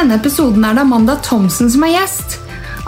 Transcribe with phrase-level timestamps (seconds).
[0.00, 2.38] denne episoden er det Amanda Thomsen som er gjest.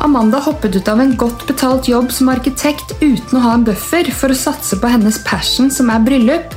[0.01, 4.09] Amanda hoppet ut av en godt betalt jobb som arkitekt uten å ha en buffer
[4.17, 6.57] for å satse på hennes passion, som er bryllup.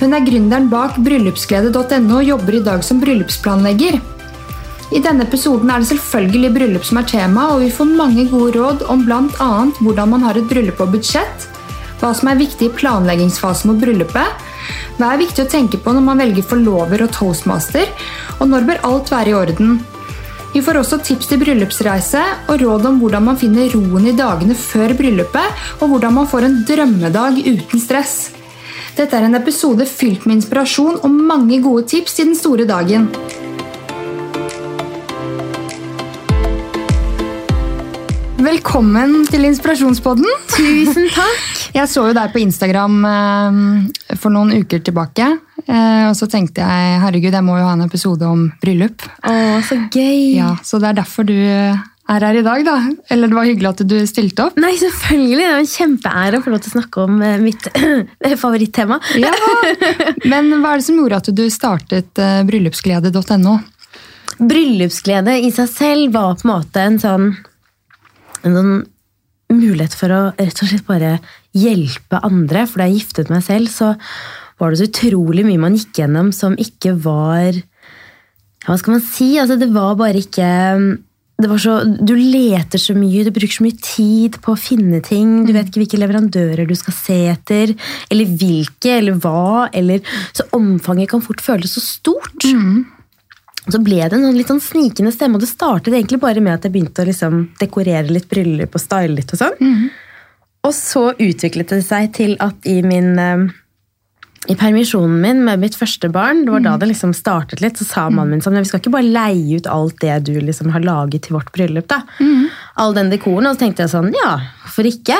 [0.00, 4.00] Hun er gründeren bak bryllupsglede.no og jobber i dag som bryllupsplanlegger.
[4.90, 8.56] I denne episoden er det selvfølgelig bryllup som er tema, og vi får mange gode
[8.58, 9.50] råd om bl.a.
[9.78, 11.46] hvordan man har et bryllup og budsjett,
[12.00, 14.49] hva som er viktig i planleggingsfasen mot bryllupet,
[14.98, 17.88] hva er viktig å tenke på når man velger forlover og toastmaster,
[18.38, 19.80] og når bør alt være i orden.
[20.50, 24.56] Vi får også tips til bryllupsreise og råd om hvordan man finner roen i dagene
[24.58, 28.16] før bryllupet, og hvordan man får en drømmedag uten stress.
[28.98, 33.06] Dette er en episode fylt med inspirasjon og mange gode tips til den store dagen.
[38.40, 40.26] Velkommen til Inspirasjonspodden.
[40.48, 41.59] Tusen takk.
[41.74, 45.28] Jeg så jo deg på Instagram eh, for noen uker tilbake.
[45.66, 49.04] eh, Og så tenkte jeg herregud, jeg må jo ha en episode om bryllup.
[49.22, 49.34] Å,
[49.66, 50.34] så gøy.
[50.40, 51.36] Ja, Så det er derfor du
[52.10, 52.76] er her i dag, da.
[53.14, 54.56] Eller det var hyggelig at du stilte opp.
[54.58, 55.36] Nei, selvfølgelig.
[55.38, 57.68] Det er en kjempeære å få lov til å snakke om eh, mitt
[58.42, 58.98] favorittema.
[59.22, 59.30] Ja,
[60.26, 62.18] Men hva er det som gjorde at du startet
[62.50, 63.60] bryllupsglede.no?
[64.40, 67.30] Bryllupsglede i seg selv var på en måte en sånn,
[68.42, 68.74] en sånn
[69.50, 71.14] mulighet for å rett og slett bare
[71.56, 72.66] hjelpe andre.
[72.68, 73.94] For da jeg giftet meg selv, så
[74.60, 77.56] var det så utrolig mye man gikk gjennom som ikke var
[78.66, 79.32] Hva skal man si?
[79.40, 80.50] Altså, det var bare ikke
[81.48, 85.46] var så, Du leter så mye, du bruker så mye tid på å finne ting.
[85.46, 87.72] Du vet ikke hvilke leverandører du skal se etter,
[88.12, 89.68] eller hvilke, eller hva.
[89.72, 90.02] Eller,
[90.36, 92.44] så omfanget kan fort føles så stort.
[93.70, 96.56] Så ble det en sånn litt sånn snikende stemme, og det startet egentlig bare med
[96.56, 99.58] at jeg begynte å liksom dekorere litt bryllup og style litt og sånn.
[100.66, 103.48] Og så utviklet det seg til at i min eh,
[104.48, 107.84] i permisjonen min med mitt første barn, det var da det liksom startet litt, så
[107.86, 110.84] sa mannen min sånn, vi skal ikke bare leie ut alt det du liksom har
[110.84, 111.86] laget til vårt bryllup.
[111.92, 112.00] da.
[112.80, 113.50] All den dekoren.
[113.50, 115.18] Og så tenkte jeg sånn, ja, hvorfor ikke?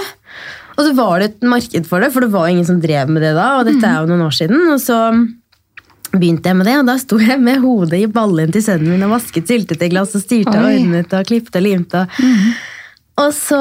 [0.78, 3.22] Og så var det et marked for det, for det var ingen som drev med
[3.26, 4.64] det da, og dette er jo noen år siden.
[4.72, 4.98] Og så
[6.16, 9.04] begynte jeg med det, og da sto jeg med hodet i ballen til sønnen min
[9.06, 10.78] og vasket syltetøyglass og styrte og Oi.
[10.80, 12.06] ordnet og klippet og limte.
[12.08, 12.22] Og,
[13.20, 13.58] og så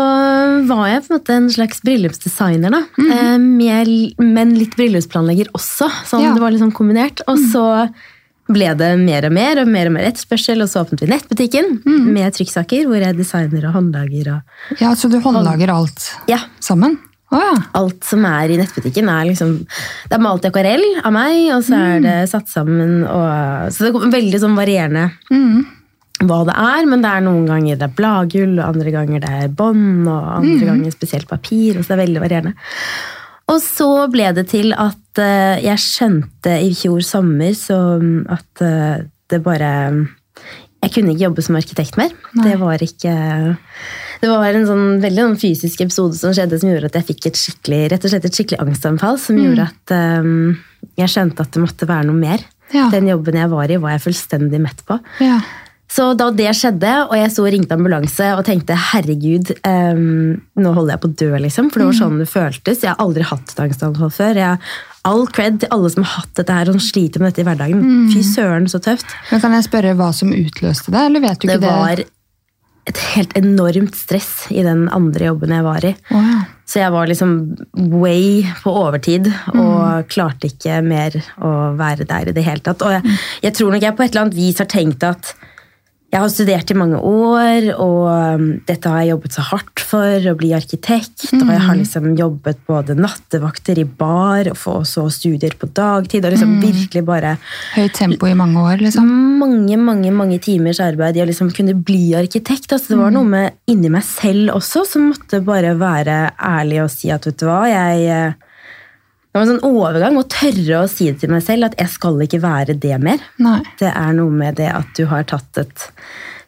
[0.70, 2.82] var jeg på en måte en slags bryllupsdesigner, da.
[3.04, 3.92] eh, med,
[4.24, 5.90] men litt bryllupsplanlegger også.
[6.10, 6.34] Sånn, Ja.
[6.34, 7.22] Det var liksom kombinert.
[7.28, 7.66] Og så
[8.50, 11.84] ble det mer og mer og mer og mer etterspørsel, og så åpnet vi nettbutikken
[11.86, 16.40] med trykksaker, hvor jeg designer og håndlager og Ja, Så du håndlager alt Ja.
[16.60, 16.98] sammen?
[17.32, 17.54] Oh, ja.
[17.78, 19.60] Alt som er i nettbutikken, er liksom
[20.10, 23.86] Det er malt i akvarell av meg, og så er det satt sammen og Så
[23.86, 25.12] det er veldig sånn varierende
[26.20, 29.32] hva det er, men det er noen ganger det er bladgull, og andre ganger det
[29.46, 31.78] er bånd, og andre ganger spesielt papir.
[31.78, 32.56] og så det er veldig varierende.
[33.50, 37.78] Og så ble det til at eh, jeg skjønte i fjor sommer så
[38.30, 39.72] at eh, det bare
[40.80, 42.14] Jeg kunne ikke jobbe som arkitekt mer.
[42.44, 43.14] Det var ikke
[44.22, 47.30] Det var en sånn veldig sånn fysisk episode som skjedde som gjorde at jeg fikk
[47.30, 49.20] et skikkelig, rett og slett et skikkelig angstanfall.
[49.22, 50.58] Som gjorde at um,
[51.00, 52.44] jeg skjønte at det måtte være noe mer.
[52.76, 52.90] Ja.
[52.94, 55.00] Den jobben jeg var i, var jeg fullstendig mett på.
[55.24, 55.40] ja.
[55.90, 60.94] Så da det skjedde, og jeg så ringte ambulanse og tenkte herregud, um, nå holder
[60.94, 61.72] jeg på å dø, liksom.
[61.74, 62.84] For det var sånn det føltes.
[62.86, 64.38] Jeg har aldri hatt angstanfall før.
[64.38, 64.60] Jeg,
[65.10, 67.82] all cred til alle som har hatt dette her og sliter med dette i hverdagen.
[68.14, 69.10] Fy søren, så tøft.
[69.32, 71.74] Men Kan jeg spørre hva som utløste det, eller vet du Det ikke det?
[71.82, 72.06] var
[72.90, 75.92] et helt enormt stress i den andre jobben jeg var i.
[76.14, 76.40] Ja.
[76.70, 77.34] Så jeg var liksom
[77.98, 79.28] way på overtid
[79.58, 82.82] og klarte ikke mer å være der i det hele tatt.
[82.86, 85.34] Og jeg, jeg tror nok jeg på et eller annet vis har tenkt at
[86.10, 90.26] jeg har studert i mange år, og um, dette har jeg jobbet så hardt for,
[90.32, 91.28] å bli arkitekt.
[91.38, 96.26] Og jeg har liksom jobbet både nattevakter i bar, og så studier på dagtid.
[96.26, 97.36] Og liksom virkelig bare
[97.76, 99.06] Høyt tempo i mange år, liksom?
[99.40, 102.74] mange mange, mange timers arbeid i å liksom kunne bli arkitekt.
[102.74, 106.94] Altså, det var noe med inni meg selv også som måtte bare være ærlig og
[106.94, 108.49] si at vet du hva, jeg eh,
[109.40, 112.20] var en sånn overgang å tørre å si det til meg selv at jeg skal
[112.26, 113.24] ikke være det mer.
[113.42, 113.62] Nei.
[113.80, 115.88] Det er noe med det at du har tatt et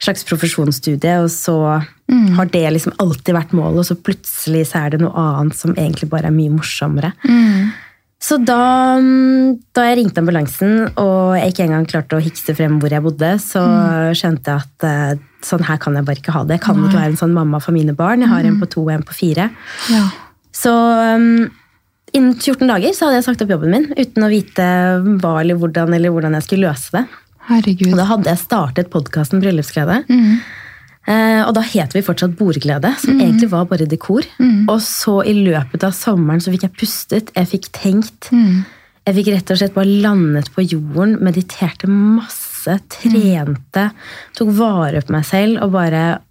[0.02, 1.56] slags profesjonsstudie, og så
[2.36, 5.76] har det liksom alltid vært målet, og så plutselig så er det noe annet som
[5.76, 7.14] egentlig bare er mye morsommere.
[8.22, 12.78] Så da, mm, da jeg ringte ambulansen, og jeg ikke engang klarte å hikse frem
[12.82, 13.64] hvor jeg bodde, så
[14.18, 16.60] skjønte jeg at eh, sånn her kan jeg bare ikke ha det.
[16.60, 18.22] Jeg kan ikke være en sånn mamma for mine barn.
[18.22, 19.50] Jeg har en på to og en på fire.
[19.90, 20.04] Ja.
[20.54, 21.50] Så um,
[22.18, 24.70] innen 14 dager så hadde jeg sagt opp jobben min uten å vite
[25.22, 27.06] hva eller hvordan, eller hvordan jeg skulle løse det.
[27.50, 27.94] Herregud.
[27.94, 30.04] Og da hadde jeg startet podkasten Bryllupsglede.
[31.10, 34.28] Eh, og da het vi fortsatt Bordglede, som egentlig var bare dekor.
[34.70, 38.30] Og så i løpet av sommeren så fikk jeg pustet, jeg fikk tenkt.
[39.02, 43.90] Jeg fikk rett og slett bare landet på jorden, mediterte masse masse, trente,
[44.38, 46.22] tok vare på meg selv og bare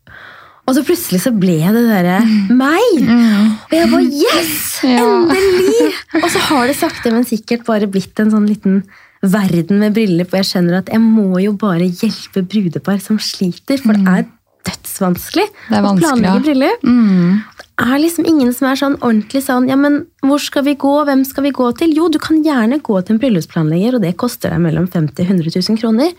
[0.71, 2.21] Og så plutselig så ble det derre
[2.55, 3.01] meg!
[3.03, 4.59] Og jeg bare Yes!
[4.87, 5.89] Endelig!
[6.23, 8.85] Og så har det sakte, men sikkert bare blitt en sånn liten
[9.21, 10.39] verden med briller på.
[10.39, 14.29] jeg skjønner at jeg må jo bare hjelpe brudepar som sliter, for det er
[14.71, 16.45] dødsvanskelig Det å planlegge ja.
[16.45, 16.87] bryllup.
[16.87, 17.41] Mm.
[17.81, 20.93] Det er liksom ingen som er sånn ordentlig sånn Ja, men hvor skal vi gå?
[21.09, 21.95] Hvem skal vi gå til?
[21.97, 25.41] Jo, du kan gjerne gå til en bryllupsplanlegger, og det koster deg mellom 50 000
[25.41, 26.13] 100 000 kroner.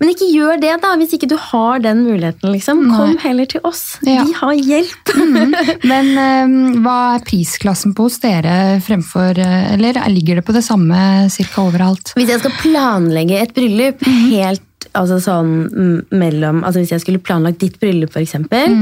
[0.00, 2.82] Men ikke gjør det, da, hvis ikke du har den muligheten, liksom.
[2.90, 3.84] Kom heller til oss.
[4.02, 4.24] Ja.
[4.26, 5.14] Vi har hjelp.
[5.92, 10.64] Men um, hva er prisklassen på hos dere fremfor eh, Eller ligger det på det
[10.66, 10.98] samme
[11.30, 12.16] cirka overalt?
[12.18, 17.22] Hvis jeg skal planlegge et bryllup helt altså sånn mm, mellom altså Hvis jeg skulle
[17.24, 18.74] planlagt ditt bryllup, f.eks., eksempel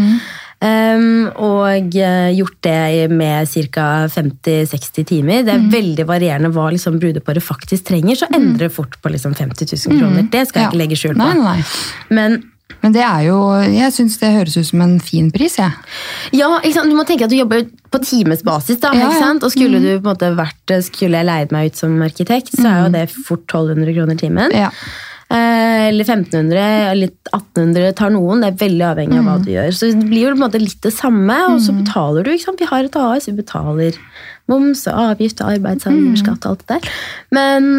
[0.65, 4.07] um, og eh, gjort det med ca.
[4.13, 8.97] 50-60 timer Det er veldig varierende hva liksom brudeparet faktisk trenger, så endrer det fort
[9.03, 10.27] på liksom 50 000 kroner.
[10.33, 10.73] Det skal jeg Ja.
[10.73, 11.23] ikke legge skjul på.
[11.23, 11.63] Nei, nei.
[12.11, 12.43] Men
[12.83, 15.57] Men det er jo Jeg syns det høres ut som en fin pris.
[15.59, 15.71] Ja,
[16.73, 16.91] sant?
[16.91, 18.81] Du må tenke at du jobber på timesbasis.
[18.81, 19.19] da, Ja, ja.
[19.21, 19.45] sant?
[19.45, 22.67] Og skulle du på en måte vært, skulle jeg leid meg ut som arkitekt, så
[22.67, 24.51] er jo det fort 1200 kroner timen.
[24.53, 24.71] Ja.
[25.33, 26.61] Eh, eller 1500,
[26.93, 28.45] eller 1800 tar noen.
[28.45, 29.73] Det er veldig avhengig av hva du gjør.
[29.73, 32.33] Så det blir jo på en måte litt det samme, og så betaler du.
[32.35, 32.61] ikke sant?
[32.61, 33.99] Vi har et AS, vi betaler
[34.51, 36.97] moms og avgift og arbeidsgiverskatt og alt det der.
[37.35, 37.71] Men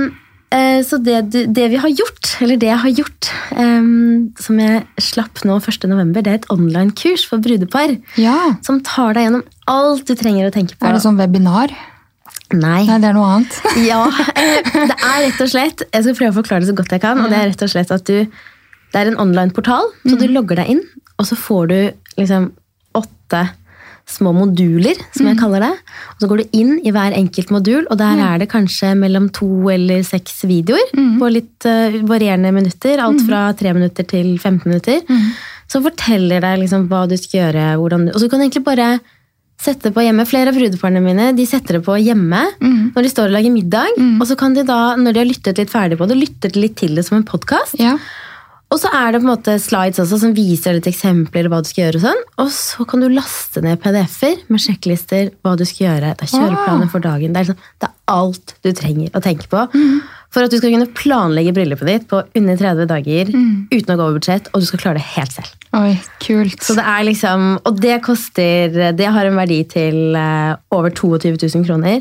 [0.50, 1.22] eh, så det,
[1.54, 5.90] det vi har gjort, eller det jeg har gjort, um, som jeg slapp nå 1.
[5.92, 8.00] november, det er et online-kurs for brudepar.
[8.18, 8.56] ja.
[8.66, 10.86] Som tar deg gjennom alt du trenger å tenke på.
[10.88, 11.74] Er det sånn webinar?
[12.54, 12.86] Nei.
[12.86, 13.56] Nei, det er noe annet.
[13.90, 14.04] Ja,
[14.38, 17.02] eh, det er rett og slett Jeg skal prøve å forklare det så godt jeg
[17.02, 17.20] kan.
[17.24, 20.62] og Det er rett og slett at du Det er en online-portal, så du logger
[20.62, 20.84] deg inn,
[21.20, 21.78] og så får du
[22.22, 22.52] liksom
[22.96, 23.42] åtte
[24.08, 25.72] små moduler, som jeg kaller det.
[26.14, 29.32] Og Så går du inn i hver enkelt modul, og der er det kanskje mellom
[29.34, 33.02] to eller seks videoer på litt eh, varierende minutter.
[33.02, 35.02] Alt fra tre minutter til 15 minutter.
[35.68, 37.66] Som forteller deg liksom hva du skal gjøre.
[37.90, 38.92] Du- og så kan du egentlig bare
[39.62, 40.26] sette på hjemme.
[40.28, 43.96] Flere av brudeparene mine de setter det på hjemme når de står og lager middag.
[44.20, 46.64] Og så kan de da, når de har lyttet litt ferdig på det, lytter de
[46.66, 47.80] litt til det som en podkast.
[47.82, 47.96] Ja.
[48.74, 51.70] Og så er det på en måte slides også som viser litt eksempler hva du
[51.70, 52.00] skal gjøre.
[52.00, 52.24] Og sånn.
[52.44, 56.16] Og så kan du laste ned PDF-er med sjekklister hva du skal gjøre.
[56.18, 57.32] Det er kjøreplaner for dagen.
[57.36, 59.66] Det er, liksom, det er alt du trenger å tenke på
[60.36, 63.30] for at du skal kunne planlegge bryllupet ditt på under 30 dager
[63.72, 65.55] uten å gå over budsjett, og du skal klare det helt selv.
[65.76, 66.62] Oi, kult.
[66.64, 71.36] Så det er liksom, Og det koster Det har en verdi til eh, over 22
[71.36, 72.00] 000 kroner.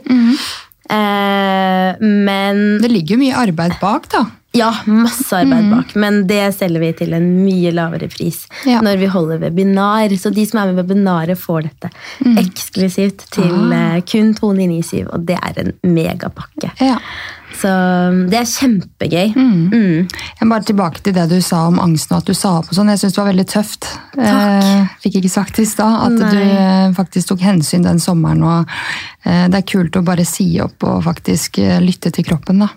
[0.91, 4.25] Eh, men Det ligger jo mye arbeid bak, da.
[4.55, 8.79] Ja, masse arbeid bak, men det selger vi til en mye lavere pris Ja.
[8.87, 10.15] når vi holder webinar.
[10.15, 11.91] Så de som er med i webinaret, får dette
[12.39, 13.99] eksklusivt til ah.
[14.07, 16.71] kun 297, og det er en megapakke.
[16.79, 17.01] Ja.
[17.55, 17.71] Så
[18.31, 19.35] det er kjempegøy.
[19.37, 20.09] Mm.
[20.41, 22.79] Jeg bare tilbake til det du sa om angsten og at du sa opp og
[22.79, 22.91] sånn.
[22.93, 23.89] Jeg syns det var veldig tøft.
[24.19, 25.95] Eh, fikk ikke sagt det i stad.
[26.09, 26.33] At Nei.
[26.35, 28.43] du eh, faktisk tok hensyn den sommeren.
[28.43, 28.77] Og
[29.25, 32.73] eh, det er kult å bare si opp og faktisk lytte til kroppen, da.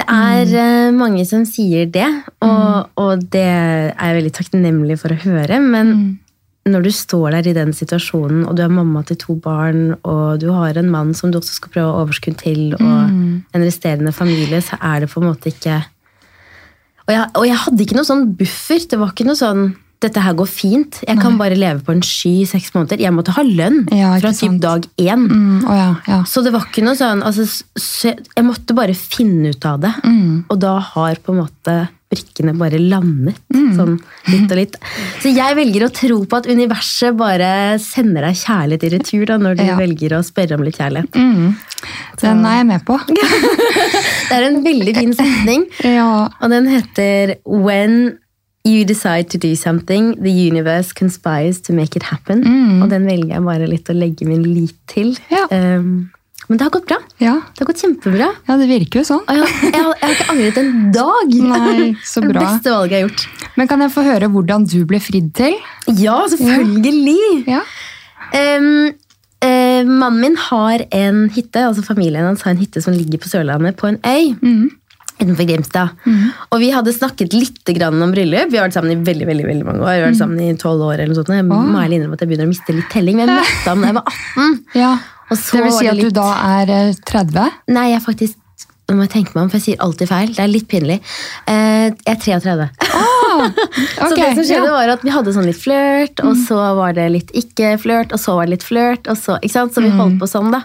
[0.00, 2.08] Det er eh, mange som sier det,
[2.46, 5.60] og, og det er jeg veldig takknemlig for å høre.
[5.60, 5.94] Men
[6.68, 10.40] når du står der i den situasjonen, og du er mamma til to barn, og
[10.42, 12.84] du har en mann som du også skal prøve å overskudd til, og
[13.56, 15.80] en resterende familie, så er det på en måte ikke
[17.10, 18.82] og jeg, og jeg hadde ikke noe sånn buffer.
[18.86, 19.62] Det var ikke noe sånn
[20.00, 21.00] dette her går fint.
[21.04, 23.02] Jeg kan bare leve på en sky i seks måneder.
[23.02, 25.26] Jeg måtte ha lønn Ja, fra typ dag én.
[25.28, 26.20] Mm, å ja, ja.
[26.24, 27.44] Så det var ikke noe sånn altså,
[27.76, 29.92] så Jeg måtte bare finne ut av det.
[30.48, 31.76] Og da har på en måte
[32.10, 33.36] brikkene bare landet.
[33.76, 33.96] Sånn
[34.28, 34.76] litt og litt.
[35.22, 39.36] Så jeg velger å tro på at universet bare sender deg kjærlighet i retur da,
[39.38, 39.76] når du Ja.
[39.78, 41.12] velger å spørre om litt kjærlighet.
[41.14, 41.54] Mm.
[42.20, 42.98] Den er jeg med på.
[44.30, 46.28] Det er en veldig fin setning, Ja.
[46.40, 48.18] og den heter When
[48.66, 52.42] you decide to do something, the universe conspires to make it happen.
[52.82, 55.16] Og den velger jeg bare litt å legge min lit til.
[55.30, 55.46] Ja.
[55.50, 56.10] Um,
[56.50, 56.96] men det har gått bra.
[57.22, 57.36] Ja.
[57.54, 58.26] Det har gått kjempebra.
[58.48, 59.20] ja, det virker jo sånn.
[59.30, 61.36] Jeg, jeg, har- jeg har ikke angret en dag.
[61.52, 62.32] Nei, så bra.
[62.34, 63.54] Det beste valget jeg har gjort.
[63.60, 65.54] Men kan jeg få høre hvordan du ble fridd til?
[66.00, 67.46] Ja, selvfølgelig!
[67.46, 67.62] Ja.
[68.34, 68.90] Um,
[69.46, 73.30] uh, mannen min har en hytte, altså familien hans har en hytte som ligger på
[73.30, 74.34] Sørlandet, på en øy.
[75.20, 75.90] Utenfor Grimstad.
[76.48, 78.48] Og vi hadde snakket litt grann om bryllup.
[78.48, 79.90] Vi har vært sammen i veldig veldig, veldig mange år.
[79.92, 81.32] Vi har vært sammen i 12 år eller noe sånt.
[81.36, 83.18] Jeg må ærlig innrømme at jeg begynner å miste litt telling.
[83.20, 84.54] Men jeg møtte ham da jeg var 18.
[84.80, 84.92] ja.
[85.30, 86.28] Så Det vil si at at du da
[86.60, 87.58] er eh, 30?
[87.74, 88.38] Nei, jeg er faktisk
[88.90, 90.30] Nå må jeg tenke meg om, for jeg sier alltid feil.
[90.34, 90.96] Det er litt pinlig.
[91.46, 92.64] Eh, jeg er 33.
[92.90, 93.44] Ah,
[94.08, 94.72] Så det som skjedde ja.
[94.74, 98.34] var at Vi hadde sånn litt flørt, og så var det litt ikke-flørt, og så
[98.34, 99.06] var det litt flørt.
[99.06, 99.76] og Så ikke sant?
[99.76, 100.64] Så vi holdt på sånn, da.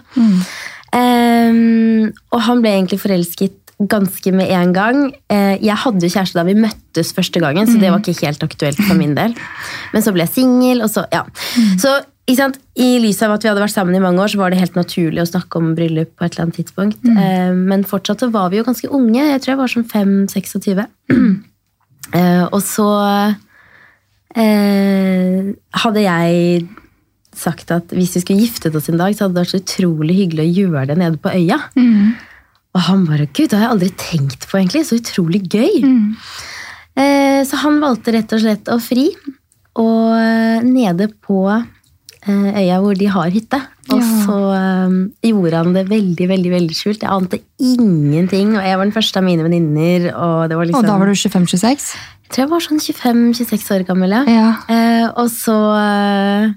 [0.96, 3.54] Ehm, og han ble egentlig forelsket
[3.92, 5.00] ganske med en gang.
[5.28, 8.44] Eh, jeg hadde jo kjæreste da vi møttes første gangen, så det var ikke helt
[8.46, 9.36] aktuelt for min del.
[9.92, 11.26] Men så ble jeg singel, og så Ja.
[11.78, 12.15] Så ikke sant?
[12.26, 14.74] I lys av at vi hadde vært sammen i mange år, så var det helt
[14.74, 17.04] naturlig å snakke om bryllup på et eller annet tidspunkt.
[17.06, 19.22] Eh, Men fortsatt så var vi jo ganske unge.
[19.30, 19.90] Jeg tror jeg var sånn
[20.28, 20.86] 5-26.
[22.14, 22.84] Eh, og så
[24.38, 25.48] eh,
[25.82, 26.68] hadde jeg
[27.36, 30.14] sagt at hvis vi skulle giftet oss en dag, så hadde det vært så utrolig
[30.20, 31.58] hyggelig å gjøre det nede på øya.
[32.76, 34.84] Og han bare Gud, det har jeg aldri tenkt på, egentlig.
[34.86, 35.82] Så utrolig gøy.
[36.96, 39.08] Eh, så han valgte rett og slett å fri.
[39.82, 41.42] Og eh, nede på
[42.26, 43.60] øya hvor de har hytte.
[43.92, 44.06] Og Ja.
[44.26, 44.36] så
[44.86, 47.02] um, gjorde han det veldig veldig, veldig skjult.
[47.02, 50.10] Jeg ante ingenting, og jeg var den første av mine venninner.
[50.14, 51.94] Og liksom, Og da var du 25-26?
[52.26, 54.10] jeg tror jeg var sånn 25-26 år gammel.
[54.10, 54.24] ja.
[54.26, 54.48] Ja.
[54.68, 56.50] Eh, og så eh,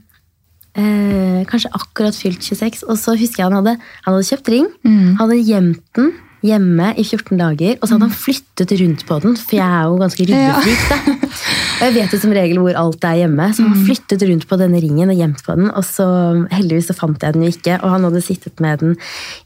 [0.82, 2.84] eh, Kanskje akkurat fylt 26.
[2.90, 4.68] Og så husker jeg han hadde, han hadde kjøpt ring.
[4.84, 5.16] Mm.
[5.22, 6.12] Hadde gjemt den
[6.42, 7.78] hjemme i 14 dager.
[7.82, 10.82] Og så hadde han flyttet rundt på den, for jeg er jo ganske ryddefrik.
[10.90, 10.98] da.
[11.80, 13.46] Og jeg vet jo som regel hvor alt er hjemme.
[13.56, 13.86] Så han Mm.
[13.88, 15.70] flyttet rundt på denne ringen og gjemt på den.
[15.72, 16.06] Og så
[16.52, 17.78] heldigvis så fant jeg den jo ikke.
[17.84, 18.98] Og han hadde sittet med den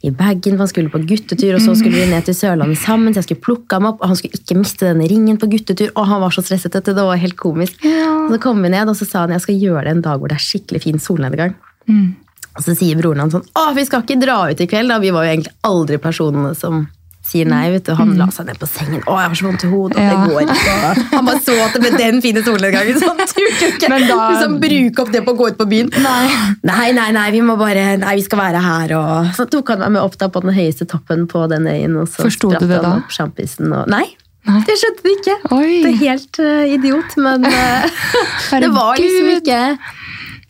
[0.03, 1.53] i bagen, for han skulle på guttetur.
[1.55, 4.01] Og så skulle vi ned til Sørlandet sammen, så jeg skulle plukke ham opp.
[4.01, 5.91] Og han skulle ikke miste denne ringen på guttetur.
[5.95, 6.73] Og han var så stresset.
[6.75, 7.77] etter, det var helt komisk.
[7.85, 8.27] Ja.
[8.29, 10.27] Så kom vi ned, og så sa han jeg skal gjøre det en dag hvor
[10.27, 11.53] det er skikkelig fin solnedgang.
[11.87, 12.15] Mm.
[12.55, 14.97] Og så sier broren hans sånn Å, vi skal ikke dra ut i kveld, da.
[14.99, 16.87] Vi var jo egentlig aldri personene som
[17.24, 17.63] sier nei.
[17.74, 17.94] vet du.
[17.98, 19.01] Han la seg ned på sengen.
[19.08, 19.98] Å, jeg har så vondt i hodet.
[19.98, 20.03] Mm.
[20.03, 20.13] Ja.
[20.13, 20.94] Det går ikke.
[21.13, 24.58] Han bare så at det ble den fine solnedgangen, så han turte ikke da- liksom,
[24.63, 25.92] bruke opp det på å gå ut på byen.
[26.03, 26.25] Nei.
[26.68, 29.84] Nei, nei, nei, vi må bare Nei, vi skal være her, og Så tok han
[29.86, 32.58] meg med opp da på den høyeste toppen på den øyen, og så Forsto du
[32.58, 32.94] spratt han da?
[33.01, 34.06] opp sjampisen og Nei.
[34.50, 34.60] Nei.
[34.68, 35.36] Det skjønte han ikke.
[35.56, 35.75] Oi.
[35.86, 38.01] Det er helt uh, idiot, men uh,
[38.63, 39.62] det var liksom ikke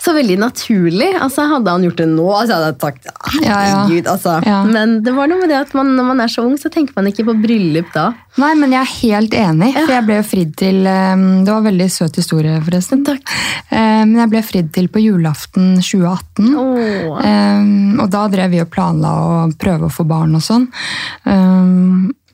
[0.03, 1.09] så veldig naturlig.
[1.15, 3.77] Altså, hadde han gjort det nå, så hadde jeg sagt «Ah, Ja, ja.
[3.87, 4.33] Gud, Altså.
[4.45, 4.57] Ja.
[4.67, 6.97] Men det var noe med det at man, når man er så ung, så tenker
[6.97, 8.09] man ikke på bryllup da.
[8.41, 11.59] Nei, men jeg er helt enig, for jeg ble jo fridd til eh, Det var
[11.61, 13.03] en veldig søt historie, forresten.
[13.07, 13.21] Takk.
[13.69, 16.49] Eh, Men jeg ble fridd til på julaften 2018.
[16.57, 17.21] Åh.
[17.23, 20.67] Um, og da drev vi og planla å prøve å få barn og sånn.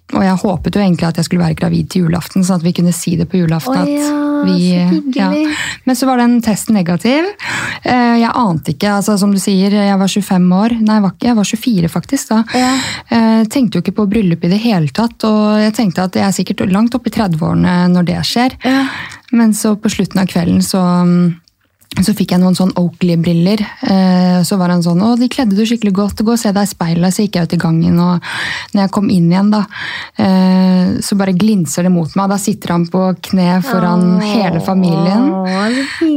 [0.09, 2.73] Og jeg håpet jo egentlig at jeg skulle være gravid til julaften, sånn at vi
[2.73, 3.77] kunne si det på julaften.
[3.77, 4.13] At ja,
[4.47, 5.27] vi, så ja.
[5.85, 7.27] Men så var den testen negativ.
[7.83, 10.75] Eh, Jeg ante ikke, altså som du sier, jeg var 25 år.
[10.79, 12.39] Nei, jeg var, ikke, jeg var 24 faktisk da.
[12.57, 12.71] Ja.
[13.13, 16.25] Jeg tenkte jo ikke på bryllup i det hele tatt, og jeg tenkte at jeg
[16.25, 18.57] er sikkert langt oppe i 30-årene når det skjer.
[18.65, 18.81] Ja.
[19.31, 20.81] Men så på slutten av kvelden så,
[21.97, 23.63] så fikk jeg noen sånn Oakley-briller.
[23.81, 26.21] Eh, så var han sånn 'Å, de kledde du skikkelig godt.
[26.23, 28.21] Gå og se deg i speilet.' Så gikk jeg ut i gangen, og
[28.73, 29.65] når jeg kom inn igjen, da,
[30.17, 32.29] eh, så bare glinser det mot meg.
[32.29, 35.31] Da sitter han på kne foran hele familien.
[35.33, 35.49] Åh,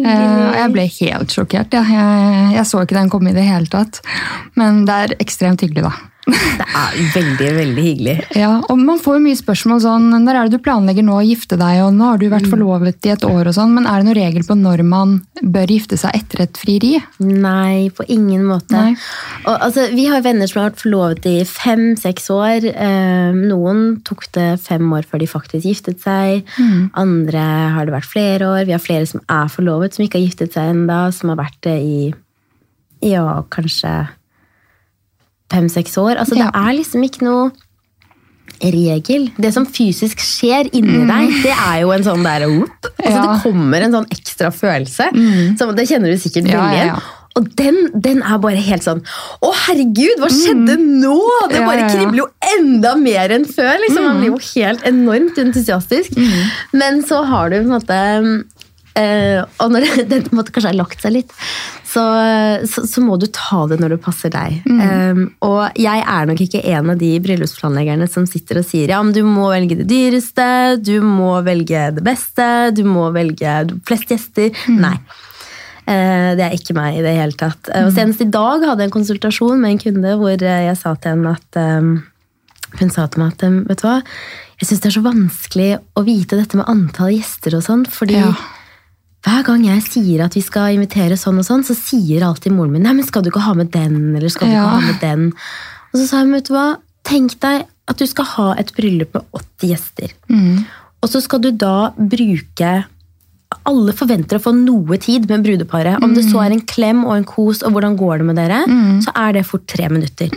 [0.03, 1.73] Eh, og jeg ble helt sjokkert.
[1.73, 1.83] Ja.
[1.83, 4.01] Jeg, jeg så ikke den komme i det hele tatt.
[4.57, 6.12] Men det er ekstremt hyggelig, da.
[6.23, 8.13] Det er veldig, veldig hyggelig.
[8.39, 11.25] Ja, og Man får jo mye spørsmål sånn Når er det du planlegger nå å
[11.27, 12.35] gifte deg, og nå har du Mm.
[12.37, 15.17] vært forlovet i et år og sånn, men er det noen regel på når man
[15.43, 16.93] bør gifte seg etter et frieri?
[17.19, 18.71] Nei, på ingen måte.
[18.71, 18.95] Nei.
[19.47, 22.69] Og, altså, vi har venner som har vært forlovet i fem-seks år.
[22.71, 26.45] Eh, noen tok det fem år før de faktisk giftet seg.
[26.95, 27.43] Andre
[27.75, 28.65] har det vært flere år.
[28.71, 31.59] Vi har flere som er forlovet, som ikke har giftet seg ennå, som har vært
[31.67, 32.15] det i
[33.03, 34.09] ja, kanskje
[35.53, 36.17] fem-seks år.
[36.23, 36.49] Altså, Ja.
[36.51, 37.51] Det er liksom ikke noe
[38.63, 39.31] regel.
[39.43, 42.91] Det som fysisk skjer inni deg, det er jo en sånn der opp.
[42.99, 43.11] Altså, Mm.
[43.11, 43.23] Ja.
[43.23, 43.33] Mm.
[43.33, 45.09] Det kommer en sånn ekstra følelse.
[45.59, 46.95] Som, det kjenner du sikkert veldig igjen.
[46.95, 47.01] ja.
[47.35, 48.99] Og den, den er bare helt sånn
[49.41, 51.15] Å, herregud, hva skjedde nå?!
[51.49, 51.67] Det Mm.
[51.67, 52.27] Bare kribler jo
[52.59, 53.79] enda mer enn før.
[53.81, 54.05] Liksom.
[54.05, 56.13] Man blir jo helt enormt entusiastisk.
[56.13, 56.51] Mm.
[56.75, 58.45] Men så har du på en måte
[58.99, 61.33] eh, Og når den på en måte kanskje har lagt seg litt,
[61.93, 62.03] så,
[62.69, 64.63] så, så må du ta det når det passer deg.
[64.65, 64.79] Mm.
[64.81, 69.01] Um, og jeg er nok ikke en av de bryllupsplanleggerne som sitter og sier ja,
[69.05, 70.47] men du må velge det dyreste,
[70.81, 73.59] du må velge det beste, du må velge
[73.89, 74.55] flest gjester.
[74.71, 74.79] Mm.
[74.87, 74.95] Nei.
[75.83, 77.69] Uh, Det er ikke meg i det hele tatt.
[77.75, 80.95] Eh, Og Senest i dag hadde jeg en konsultasjon med en kunde hvor jeg sa
[80.95, 81.93] til henne at um,
[82.79, 83.99] Hun sa til meg at vet du hva,
[84.63, 87.83] jeg syns det er så vanskelig å vite dette med antall gjester og sånn.
[87.91, 88.31] fordi Ja.
[89.23, 92.73] Hver gang jeg sier at vi skal invitere sånn og sånn, så sier alltid moren
[92.75, 94.65] min nei, men skal du ikke ha med den, eller skal du Ja.
[94.65, 95.27] ikke ha med den?
[95.93, 99.15] Og så sa hun, vet du hva, tenk deg at du skal ha et bryllup
[99.15, 100.13] med 80 gjester.
[100.31, 100.65] Mm.
[101.03, 102.85] Og så skal du da bruke
[103.69, 106.01] Alle forventer å få noe tid med brudeparet.
[106.03, 108.63] Om det så er en klem og en kos og hvordan går det med dere,
[109.05, 110.31] så er det fort tre minutter.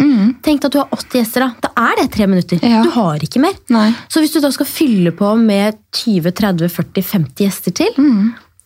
[0.44, 1.56] Tenk deg at du har 80 gjester, da.
[1.64, 2.60] Da er det tre minutter.
[2.62, 2.84] Ja.
[2.84, 3.56] Du har ikke mer.
[3.72, 3.94] Nei.
[4.12, 7.96] Så hvis du da skal fylle på med 20-30-40-50 gjester til,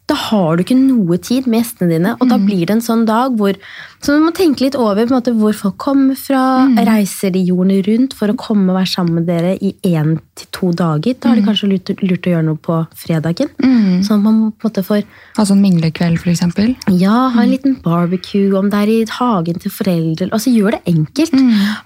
[0.10, 2.16] da har du ikke noe tid med gjestene dine.
[2.18, 3.58] Og da blir det en sånn dag hvor
[4.00, 6.42] så du må tenke litt over måte, hvor folk kommer fra.
[6.88, 10.48] Reiser de jorden rundt for å komme og være sammen med dere i én til
[10.56, 11.18] to dager?
[11.20, 13.52] Da er det kanskje lurt, lurt å gjøre noe på fredagen.
[13.60, 15.02] Sånn at man på en måte får
[15.40, 16.72] Altså en minglekveld, for eksempel.
[16.96, 20.30] ja, ha en liten barbecue, om det er i hagen til foreldre.
[20.32, 21.36] Altså, gjør det enkelt.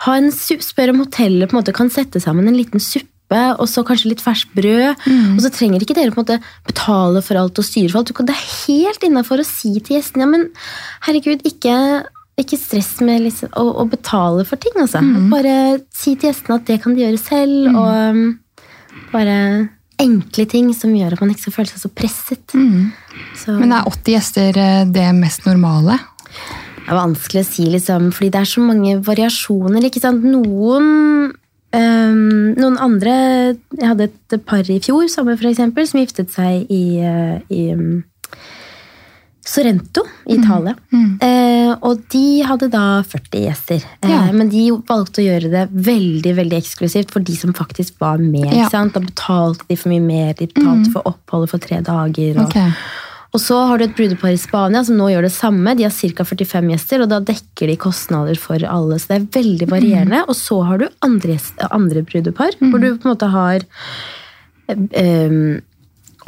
[0.06, 3.10] Ha en, spør om hotellet på en måte kan sette sammen en liten suppe,
[3.58, 5.04] og så kanskje litt ferskt brød.
[5.36, 8.12] Og så trenger ikke dere på en måte betale for alt og styre for alt.
[8.12, 10.48] Du kan, det er helt innafor å si til gjestene ja, men
[11.08, 11.76] herregud, ikke,
[12.40, 14.76] ikke stress med liksom, å, å betale for ting.
[14.80, 15.04] Altså.
[15.34, 15.56] Bare
[15.94, 17.72] si til gjestene at det kan de gjøre selv.
[17.74, 18.26] og um,
[19.14, 19.38] bare
[20.02, 22.58] enkle ting som gjør at man ikke skal føle seg så presset.
[23.38, 26.00] Så, Men er 80 gjester eh, det mest normale?
[26.84, 29.86] det er vanskelig å si, liksom, fordi det er så mange variasjoner.
[29.88, 30.26] ikke sant?
[30.28, 31.32] Noen,
[31.74, 33.14] øhm, noen andre
[33.80, 37.74] Jeg hadde et par i fjor sommer, for eksempel, som giftet seg i, øh, i
[37.74, 38.04] um,
[39.44, 40.72] Sorrento i Italia.
[41.20, 43.84] Eh, og de hadde da 40 gjester.
[44.02, 44.32] Eh, Ja.
[44.32, 48.48] Men de valgte å gjøre det veldig veldig eksklusivt for de som faktisk var med.
[48.56, 48.70] Ja.
[48.72, 50.34] Da betalte de for mye mer.
[50.40, 52.40] De betalte for oppholdet for tre dager.
[52.40, 52.56] Og, Ok.
[53.34, 55.74] Og så har du et brudepar i Spania som nå gjør det samme.
[55.76, 56.24] De har ca.
[56.30, 59.00] 45 gjester, og da dekker de kostnader for alle.
[59.02, 60.20] Så det er veldig varierende.
[60.30, 61.40] Og så har du andre,
[61.74, 63.66] andre brudepar, hvor du på en måte har
[64.70, 65.62] um,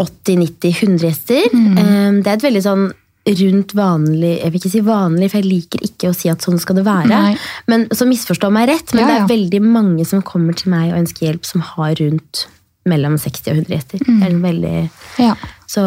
[0.02, 1.46] 80-90-100 gjester.
[1.54, 2.86] Eh, Det er et veldig sånn
[3.26, 6.60] rundt vanlig Jeg vil ikke si vanlig, for jeg liker ikke å si at sånn
[6.62, 7.08] skal det være.
[7.10, 7.38] Nei.
[7.72, 10.92] Men Så misforstå meg rett, men Ja, det er veldig mange som kommer til meg
[10.92, 12.48] og ønsker hjelp, som har rundt
[12.86, 13.98] mellom 60 og 100 gjester.
[14.06, 15.34] Det er en veldig Ja.
[15.65, 15.81] Så,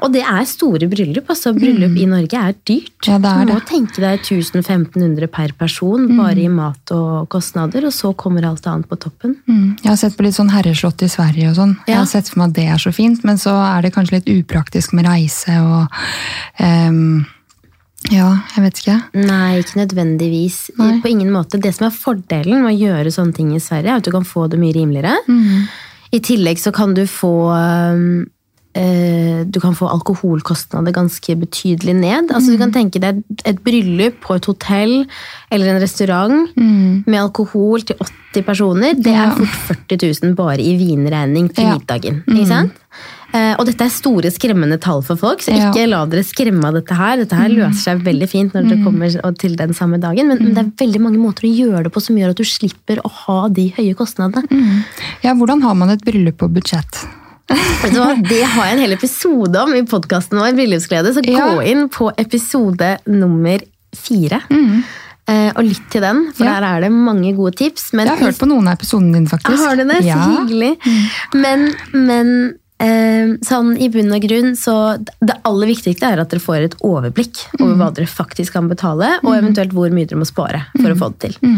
[0.00, 1.28] og det er store bryllup.
[1.30, 2.94] altså Bryllup i Norge er dyrt.
[3.04, 3.66] Ja, det er du må det.
[3.68, 8.88] tenke deg 1500 per person bare i mat og kostnader, og så kommer alt annet
[8.88, 9.36] på toppen.
[9.44, 9.76] Mm.
[9.82, 11.76] Jeg har sett på litt sånn herreslott i Sverige og sånn.
[11.86, 14.20] Jeg har sett for meg at det er så fint, men så er det kanskje
[14.20, 16.02] litt upraktisk med reise og
[16.62, 17.22] um
[18.10, 18.96] Ja, jeg vet ikke.
[19.14, 20.72] Nei, ikke nødvendigvis.
[20.74, 20.96] Nei.
[21.04, 21.60] På ingen måte.
[21.62, 24.26] Det som er fordelen med å gjøre sånne ting i Sverige, er at du kan
[24.26, 25.12] få det mye rimeligere.
[26.12, 28.30] I tillegg så kan du få um, eh,
[28.74, 32.30] du kan få alkoholkostnader ganske betydelig ned.
[32.32, 34.94] Altså Du kan tenke deg et, bryllup på et hotell
[35.52, 38.94] eller en restaurant med alkohol til 80 personer.
[38.96, 41.76] Det er fort 40 000 bare i vinregning til Ja.
[41.76, 42.22] middagen.
[42.26, 42.72] Ikke sant?
[43.32, 45.70] Eh, og dette er store, skremmende tall for folk, så Ja.
[45.70, 47.16] ikke la dere skremme av dette her.
[47.16, 50.58] Dette her løser seg veldig fint når dere kommer til den samme dagen, men, det
[50.58, 53.48] er veldig mange måter å gjøre det på som gjør at du slipper å ha
[53.48, 54.44] de høye kostnadene.
[55.22, 57.06] Ja, hvordan har man et bryllup på budsjett?
[57.52, 58.14] Vet du hva?
[58.28, 61.50] Det har jeg en hel episode om i podkasten vår, Bryllupsglede, så Ja.
[61.52, 63.60] gå inn på episode nummer
[63.94, 64.40] fire.
[64.50, 64.82] Mm.
[65.56, 66.58] Og lytt til den, for Ja.
[66.60, 67.92] der er det mange gode tips.
[67.92, 69.64] Men Jeg har hørt på noen av episodene dine, faktisk.
[69.64, 70.00] Har du det?
[70.02, 70.24] Så Ja.
[70.36, 70.76] hyggelig.
[71.34, 72.58] Men, men eh,
[73.46, 77.44] sånn i bunn og grunn, så det aller viktigste er at dere får et overblikk
[77.60, 80.98] over hva dere faktisk kan betale, og eventuelt hvor mye dere må spare for å
[80.98, 81.52] få det til.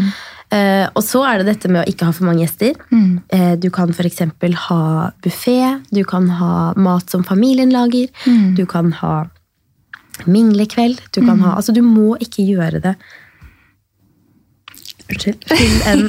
[0.53, 2.77] Eh, og så er det dette med å ikke ha for mange gjester.
[3.33, 4.21] Eh, du kan f.eks.
[4.67, 4.81] ha
[5.25, 5.59] buffé,
[5.89, 8.11] du kan ha mat som familien lager,
[8.55, 9.15] du kan ha
[10.29, 11.01] minglekveld.
[11.11, 12.95] Du, kan ha, altså, du må ikke gjøre det
[15.05, 15.43] Unnskyld.
[15.45, 16.07] Til en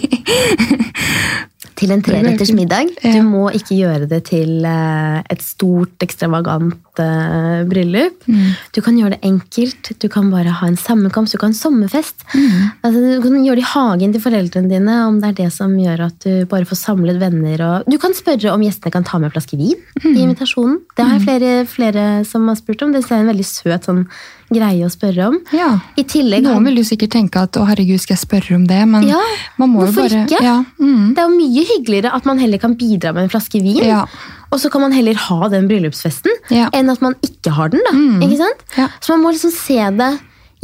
[1.76, 2.92] til en treretters middag.
[3.02, 8.26] Du må ikke gjøre det til eh, et stort, ekstravagant eh, bryllup.
[8.28, 8.52] Mm.
[8.72, 9.90] Du kan gjøre det enkelt.
[10.02, 11.32] Du kan bare ha en sammenkomst.
[11.32, 12.24] Du kan ha en sommerfest.
[12.34, 12.70] Mm.
[12.82, 15.74] Altså, du kan gjøre det i hagen til foreldrene dine, om det er det som
[15.78, 17.62] gjør at du bare får samlet venner.
[17.66, 20.12] Og du kan spørre om gjestene kan ta med en flaske vin Mm.
[20.16, 20.78] i invitasjonen.
[20.96, 22.92] Det har jeg flere, flere som har spurt om.
[22.92, 24.06] Det er en veldig søt sånn,
[24.52, 25.38] greie å spørre om.
[25.52, 25.80] Ja.
[25.98, 28.82] I tillegg Noen vil jo sikkert tenke at å herregud, skal jeg spørre om det?
[28.86, 29.18] Men Ja,
[29.58, 30.38] man må jo hvorfor ikke?
[30.42, 30.60] Ja.
[30.78, 31.14] Mm.
[31.16, 33.82] Det er jo mye hyggeligere at man heller kan bidra med en flaske vin.
[33.82, 34.04] Ja.
[34.52, 36.68] Og så kan man heller ha den bryllupsfesten Ja.
[36.72, 37.82] enn at man ikke har den.
[37.88, 37.92] da,
[38.26, 38.62] ikke sant?
[38.78, 38.88] Ja.
[39.00, 40.12] Så man må liksom se det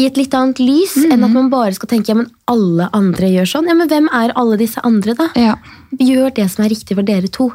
[0.00, 3.28] i et litt annet lys enn at man bare skal tenke ja, men alle andre
[3.28, 3.66] gjør sånn.
[3.68, 5.28] Ja, men Hvem er alle disse andre, da?
[5.36, 5.54] ja.
[6.00, 7.50] Gjør det som er riktig for dere to,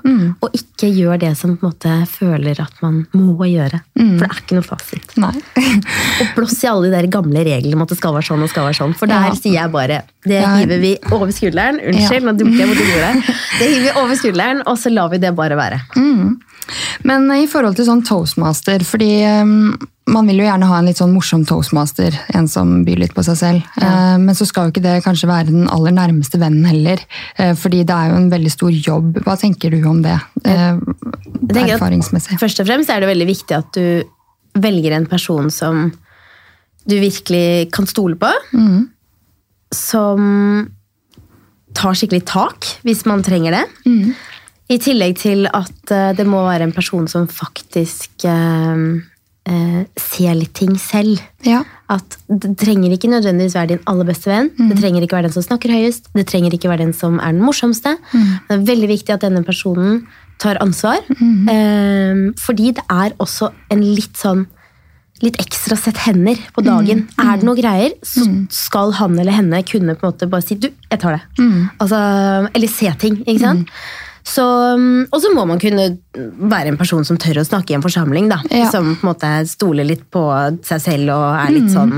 [0.45, 3.80] og ikke gjør det som på en måte føler at man må gjøre.
[3.97, 5.15] For det er ikke noe fasit.
[5.17, 5.32] Nei.
[6.21, 8.52] Og blåss i alle de der gamle reglene om at det skal være sånn og
[8.54, 8.93] skal være sånn.
[9.00, 9.34] For der Ja.
[9.41, 9.97] sier jeg bare
[10.30, 11.82] det hiver vi over skulderen.
[11.82, 13.36] Unnskyld, nå dunker jeg mot bordet.
[13.58, 15.82] Det hiver vi over skulderen, og så lar vi det bare være.
[17.10, 19.73] Men i forhold til sånn toastmaster, fordi um,
[20.07, 23.23] man vil jo gjerne ha en litt sånn morsom toastmaster, en som byr litt på
[23.27, 23.65] seg selv.
[23.81, 24.15] Ja.
[24.21, 27.01] men så skal jo ikke det kanskje være den aller nærmeste vennen heller,
[27.37, 29.19] eh, fordi det er jo en veldig stor jobb.
[29.25, 30.15] Hva tenker du om det,
[30.47, 30.79] eh,
[31.67, 32.39] erfaringsmessig?
[32.39, 34.03] Først og fremst er det veldig viktig at du
[34.57, 35.91] velger en person som
[36.87, 38.31] du virkelig kan stole på.
[39.75, 40.71] Som
[41.75, 43.65] tar skikkelig tak hvis man trenger det.
[44.67, 48.25] I tillegg til at eh, det må være en person som faktisk
[49.47, 51.21] eh, se litt ting selv.
[51.47, 51.63] Ja.
[51.89, 54.49] At det trenger ikke nødvendigvis være din aller beste venn.
[54.60, 56.10] Det trenger ikke være den som snakker høyest.
[56.17, 57.95] Det trenger ikke være den som er den morsomste.
[58.12, 60.03] Det er veldig viktig at denne personen
[60.43, 60.99] tar ansvar.
[61.17, 64.45] Eh, fordi det er også en litt sånn
[65.23, 67.07] litt ekstra sett hender på dagen.
[67.17, 68.21] Er det noe greier, så
[68.53, 71.23] skal han eller henne kunne på en måte bare si du, jeg tar det.
[71.81, 71.97] Altså,
[72.53, 73.15] eller se ting.
[73.25, 73.71] ikke sant?
[74.27, 74.43] Så,
[74.75, 75.85] mm, og så må man kunne
[76.51, 78.27] være en person som tør å snakke i en forsamling.
[78.29, 78.67] da, Ja.
[78.73, 80.23] Som på en måte stoler litt på
[80.67, 81.93] seg selv og er litt sånn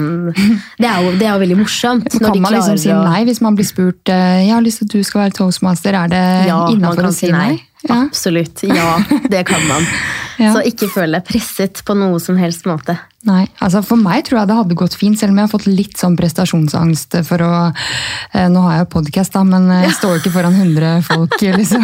[0.77, 2.05] Det er jo, det er jo veldig morsomt.
[2.19, 4.85] når Kan man liksom si nei hvis man blir spurt eh, jeg har lyst til
[4.91, 5.97] at du skal være toastmaster?
[6.03, 7.63] Er det Ja, innafor å si nei?
[7.87, 8.03] Ja.
[8.05, 8.61] Absolutt.
[8.67, 9.85] Ja, det kan man.
[10.39, 10.53] Ja.
[10.55, 12.95] Så ikke føl deg presset på noe som helst måte.
[13.27, 15.65] Nei, altså For meg tror jeg det hadde gått fint, selv om jeg har fått
[15.67, 19.97] litt sånn prestasjonsangst for å eh, Nå har jeg jo podkast, da, men eh, jeg
[19.97, 21.83] står ikke foran 100 folk, liksom.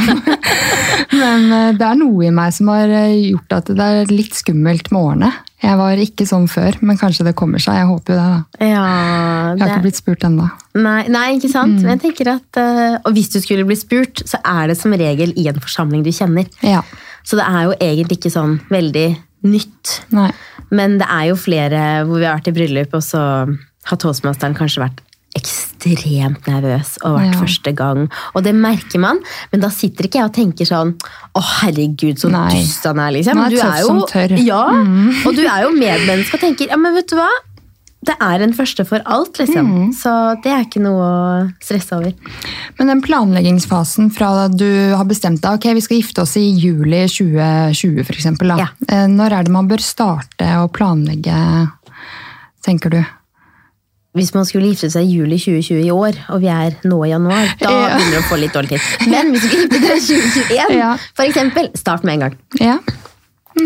[1.15, 4.37] Men eh, det er noe i meg som har eh, gjort at det er litt
[4.39, 5.31] skummelt med årene.
[5.65, 7.79] Jeg var ikke sånn før, men kanskje det kommer seg.
[7.79, 8.25] Jeg håper jo det.
[8.59, 8.67] da.
[8.69, 8.83] Ja,
[9.55, 10.49] Jeg har ikke blitt spurt ennå.
[10.77, 11.79] nei, nei, ikke sant?
[11.79, 11.81] Mm.
[11.87, 14.93] Men jeg tenker at, eh, Og hvis du skulle bli spurt, så er det som
[14.93, 16.47] regel i en forsamling du kjenner.
[16.63, 16.83] Ja.
[17.25, 19.07] Så det er jo egentlig ikke sånn veldig
[19.49, 19.95] nytt.
[20.15, 20.29] Nei.
[20.71, 23.21] Men det er jo flere hvor vi har vært i bryllup, og så
[23.85, 25.01] har toastmasteren kanskje vært
[25.35, 27.39] ekstremt nervøs og vært Ja.
[27.41, 28.05] første gang.
[28.35, 29.19] Og det merker man,
[29.51, 30.95] men da sitter ikke jeg og tenker sånn
[31.35, 32.49] Å, herregud, så Nei.
[32.55, 33.35] dust han er, liksom.
[33.35, 35.25] du er Du tøff som ja, Mm.
[35.25, 37.27] Og du er jo medmenneske og tenker ja, men vet du hva?
[38.05, 39.65] Det er en første for alt, liksom.
[39.71, 39.89] Mm.
[39.97, 40.11] Så
[40.43, 42.13] det er ikke noe å stresse over.
[42.77, 47.03] Men den planleggingsfasen fra du har bestemt deg ok, vi skal gifte oss i juli
[47.09, 48.57] 2020 for eksempel, da.
[48.65, 48.69] Ja.
[48.91, 51.35] Eh, Når er det man bør starte å planlegge,
[52.65, 52.99] tenker du?
[54.15, 57.09] Hvis man skulle gifte seg i juli 2020 i år, og vi er nå i
[57.11, 57.97] januar, da Ja.
[57.97, 59.09] begynner det å få litt dårlig tid.
[59.11, 60.97] Men hvis vi skulle gifte deg i 2021, Ja.
[61.25, 62.37] eksempel, start med en gang.
[62.61, 62.77] Ja.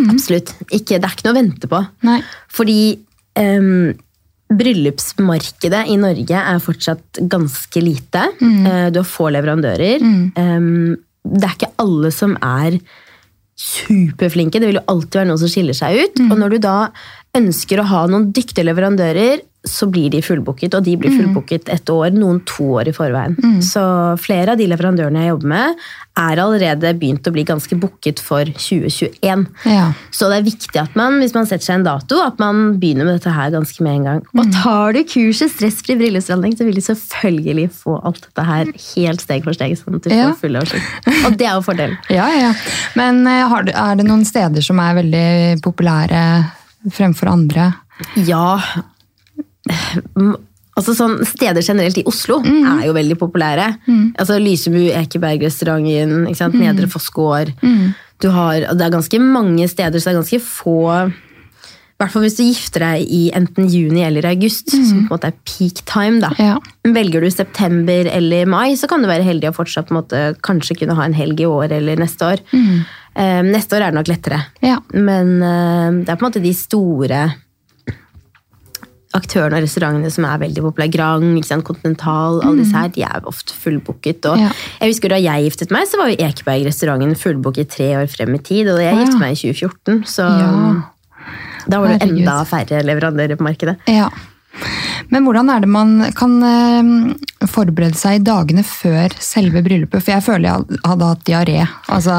[0.09, 0.53] Absolutt.
[0.71, 1.87] Ikke, det er ikke noe å vente på.
[2.03, 2.21] Nei.
[2.49, 2.99] Fordi
[3.35, 3.93] em,
[4.49, 8.23] bryllupsmarkedet i Norge er fortsatt ganske lite.
[8.41, 8.63] Mm.
[8.93, 10.01] Du har få leverandører.
[10.01, 10.97] Mm.
[11.29, 12.79] det er ikke alle som er
[13.59, 14.59] superflinke.
[14.61, 16.21] Det vil jo alltid være noen som skiller seg ut.
[16.29, 16.77] Og når du da
[17.37, 21.89] ønsker å ha noen dyktige leverandører, så blir de fullbooket, og de blir fullbooket et
[21.91, 23.33] år, noen to år i forveien.
[23.65, 23.81] Så
[24.23, 25.81] flere av de leverandørene jeg jobber med,
[26.19, 29.43] er allerede begynt å bli ganske booket for 2021.
[29.67, 29.89] Ja.
[30.15, 33.07] Så det er viktig at man, hvis man setter seg en dato, at man begynner
[33.07, 34.21] med dette her ganske med en gang.
[34.39, 39.23] Og tar du kurset Stressfri bryllupsforhandling, så vil du selvfølgelig få alt dette her helt
[39.25, 40.29] steg for steg, sånn at du Ja.
[40.31, 41.09] får full oversikt.
[41.27, 41.97] Og det er jo fordelen.
[42.19, 42.53] Ja, ja.
[42.99, 46.23] Men eh, har du, er det noen steder som er veldig populære
[46.95, 47.73] fremfor andre?
[48.15, 48.45] Ja,
[48.79, 48.85] Mm,
[50.79, 53.69] altså sånn Steder generelt i Oslo er jo veldig populære.
[54.19, 56.59] Altså Lysebu, Ekebergrestauranten, mm.
[56.59, 57.51] Nedre Foss gård.
[57.61, 57.95] Mm.
[58.19, 58.29] det
[58.85, 60.77] er ganske mange steder, så det er ganske få
[61.09, 65.09] I hvert fall hvis du gifter deg i enten juni eller august, som på en
[65.11, 66.21] måte er peak time.
[66.23, 66.31] da.
[66.39, 66.55] Ja.
[66.87, 70.95] Velger du september eller mai, så kan du være heldig og fortsatt måte, kanskje kunne
[70.95, 72.45] ha en helg i år eller neste år.
[73.19, 74.39] Eh, neste år er det nok lettere.
[74.63, 74.77] Ja.
[74.95, 77.23] Men eh, det er på en måte de store
[79.17, 80.91] aktørene og restaurantene som er veldig populære.
[80.93, 81.63] Grand?
[81.65, 84.25] Continental, alle disse her, de er ofte fullbooket.
[84.29, 84.51] Og Ja.
[84.81, 88.37] jeg husker Da jeg giftet meg, så var jo Ekeberg-restauranten fullbooket tre år frem i
[88.37, 88.67] tid.
[88.69, 88.99] Og jeg ja.
[89.03, 90.81] giftet meg i 2014, så Ja.
[91.67, 92.19] da var det Herregud.
[92.19, 93.77] enda færre leverandører på markedet.
[93.87, 94.09] Ja.
[95.09, 100.03] Men hvordan er det man kan eh, forberede seg i dagene før selve bryllupet?
[100.03, 102.17] For jeg føler jeg hadde hatt diaré altså,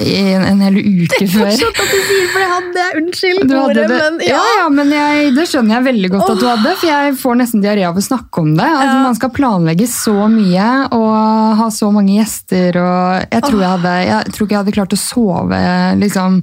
[0.00, 1.50] i, en, en hel uke før.
[1.50, 3.02] at du sier for det hadde jeg.
[3.02, 3.98] Unnskyld ordet, det.
[4.00, 7.16] men ja, ja, men jeg, det skjønner jeg veldig godt at du hadde, for jeg
[7.20, 8.70] får nesten diaré av å snakke om det.
[8.70, 11.14] Altså, Man skal planlegge så mye og
[11.60, 14.96] ha så mange gjester, og jeg tror, jeg hadde, jeg tror ikke jeg hadde klart
[14.96, 15.62] å sove.
[16.00, 16.42] Liksom.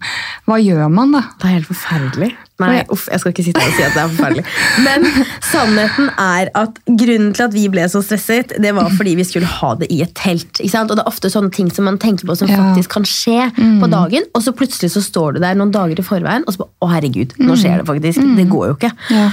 [0.49, 1.27] Hva gjør man da?
[1.39, 2.33] Det er helt forferdelig.
[2.61, 4.43] Nei, uff, jeg skal ikke sitte her og si at det er forferdelig.
[4.85, 5.07] Men
[5.49, 9.49] sannheten er at grunnen til at vi ble så stresset, det var fordi vi skulle
[9.49, 10.61] ha det i et telt.
[10.61, 10.91] Ikke sant?
[10.93, 12.59] Og det er ofte sånne ting som man tenker på som Ja.
[12.61, 13.49] faktisk kan skje
[13.81, 16.63] på dagen, og så plutselig så står du der noen dager i forveien, og så
[16.63, 18.21] bare, å herregud, nå skjer det faktisk.
[18.37, 18.91] Det går jo ikke.
[19.09, 19.31] Ja.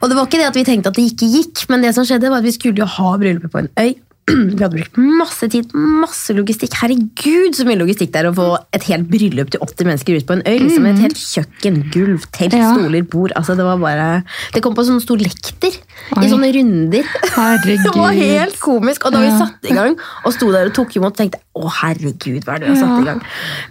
[0.00, 2.04] Og det var ikke det at vi tenkte at det ikke gikk, men det som
[2.06, 3.94] skjedde var at vi skulle jo ha bryllupet på en øy.
[4.58, 6.74] Vi hadde brukt masse tid, masse logistikk.
[6.82, 10.26] Herregud, så mye logistikk det er å få et helt bryllup til 80 mennesker ut
[10.28, 10.56] på en øy.
[10.64, 10.86] Liksom.
[10.90, 12.72] Et helt kjøkken, gulv, telt, Ja.
[12.74, 13.32] stoler, bord.
[13.38, 14.08] Altså, det var bare
[14.54, 15.72] Det kom på sånn stor lekter
[16.16, 16.24] Oi.
[16.24, 17.04] i sånne runder.
[17.34, 17.84] Herregud.
[17.88, 19.06] Det var helt komisk.
[19.06, 19.38] Og da vi Ja.
[19.38, 22.58] satte i gang og sto der og tok imot, tenkte jeg å herregud, hva er
[22.58, 23.22] det vi har satt i gang?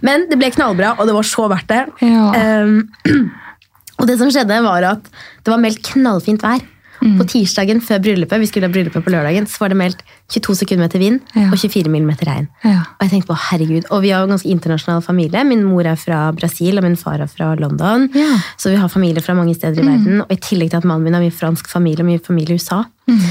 [0.02, 1.84] Men det ble knallbra, og det var så verdt det.
[2.02, 2.62] Ja.
[2.62, 2.88] Um,
[3.98, 5.02] og det som skjedde, var at
[5.44, 6.60] det var meldt knallfint vær.
[6.98, 10.00] På tirsdagen før bryllupet, vi skulle ha bryllupet på lørdagen, så var det meldt
[10.34, 11.48] 22 sekundmeter vind Ja.
[11.52, 12.48] og 24 millimeter regn.
[12.64, 12.80] Ja.
[12.98, 15.44] Og jeg tenkte på, herregud, og vi har en ganske internasjonal familie.
[15.44, 18.08] Min mor er fra Brasil, og min far er fra London.
[18.14, 18.32] Ja.
[18.34, 18.42] Mm.
[18.58, 20.20] Så vi har familie fra mange steder i verden.
[20.26, 22.58] Og i tillegg til at mannen min har mye fransk familie og mye familie i
[22.58, 22.82] USA.
[23.08, 23.22] Mm.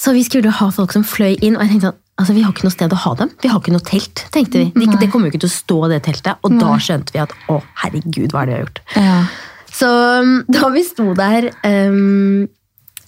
[0.00, 2.52] Så vi skulle ha folk som fløy inn, og jeg tenkte sånn, altså vi har
[2.54, 3.30] ikke noe sted å ha dem.
[3.42, 4.70] Vi har ikke noe telt, tenkte vi.
[4.86, 6.40] Det, det kommer jo ikke til å stå det teltet.
[6.46, 8.80] Og da skjønte vi at, å herregud, hva er det vi har gjort?
[8.96, 9.18] Ja.
[9.70, 9.88] Så
[10.20, 12.48] um, da vi sto der, um,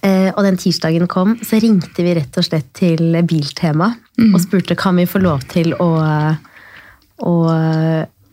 [0.02, 4.98] og den tirsdagen kom, så ringte vi rett og slett til Biltema og spurte kan
[4.98, 5.90] vi få lov til å,
[7.22, 7.34] å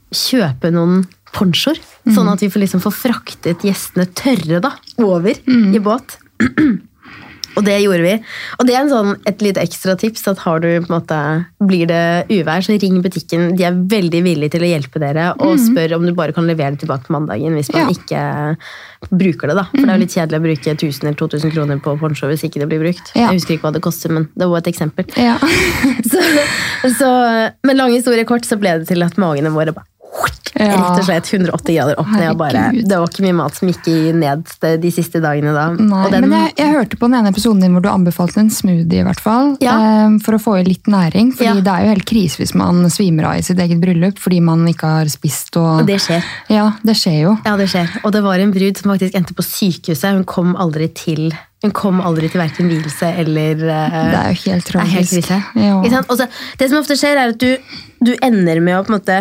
[0.09, 1.03] kjøpe noen
[1.35, 1.77] ponchoer.
[2.09, 4.73] Sånn at vi får liksom få fraktet gjestene tørre da,
[5.05, 6.17] over i båt.
[7.59, 8.13] Og det gjorde vi.
[8.57, 10.25] Og det er en sånn, et litt ekstra tips.
[10.31, 11.19] at har du, måte,
[11.59, 13.49] Blir det uvær, så ring butikken.
[13.59, 15.33] De er veldig villige til å hjelpe dere.
[15.43, 17.93] Og spør om du bare kan levere det tilbake på mandagen hvis man Ja.
[17.93, 18.57] ikke
[19.11, 19.55] bruker det.
[19.59, 19.65] da.
[19.73, 22.43] For det er jo litt kjedelig å bruke 1000 eller 2000 kroner på poncho hvis
[22.47, 23.11] ikke det blir brukt.
[23.15, 23.27] Ja.
[23.29, 25.05] Jeg husker ikke hva det koster, men det var et eksempel.
[25.19, 25.37] Ja.
[26.09, 26.21] Så,
[26.97, 27.09] så,
[27.67, 29.85] men lang historie kort, så ble det til at magene våre bare
[30.59, 30.73] Ja.
[30.75, 32.25] Rett og slett 180 grader opp ned.
[32.33, 33.85] og Bare, det var ikke mye mat som gikk
[34.17, 34.49] ned
[34.83, 35.67] de, siste dagene da.
[35.77, 38.51] Nei, den, men jeg, jeg hørte på den ene episoden din hvor du anbefalte en
[38.51, 39.77] smoothie, i hvert fall, Ja.
[39.77, 41.31] eh, for å få i litt næring.
[41.37, 41.53] fordi Ja.
[41.63, 44.65] det er jo helt krise hvis man svimer av i sitt eget bryllup fordi man
[44.67, 45.55] ikke har spist.
[45.55, 46.25] Og, og det skjer.
[46.51, 47.37] Ja, det skjer jo.
[47.45, 47.95] Ja, det skjer.
[48.03, 50.11] Og det var en brud som faktisk endte på sykehuset.
[50.17, 51.29] Hun kom aldri til
[51.59, 55.27] hun kom aldri til hverken vielse eller uh, Det er jo helt tragisk.
[55.59, 55.81] Ja.
[55.83, 57.57] Det som ofte skjer, er at du,
[57.99, 59.17] du ender med å på en måte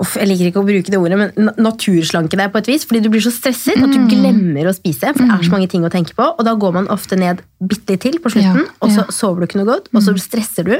[0.00, 2.84] Uff, jeg liker ikke å bruke det ordet, men na- naturslanke deg på et vis.
[2.88, 4.08] Fordi du blir så stresset at Mm.
[4.08, 5.12] du glemmer å spise.
[5.12, 6.24] For det er så mange ting å tenke på.
[6.38, 9.04] Og da går man ofte ned bitte litt til på slutten, Ja, og så ja.
[9.04, 9.12] Mm.
[9.12, 9.88] sover du ikke noe godt.
[9.94, 10.72] Og så stresser du.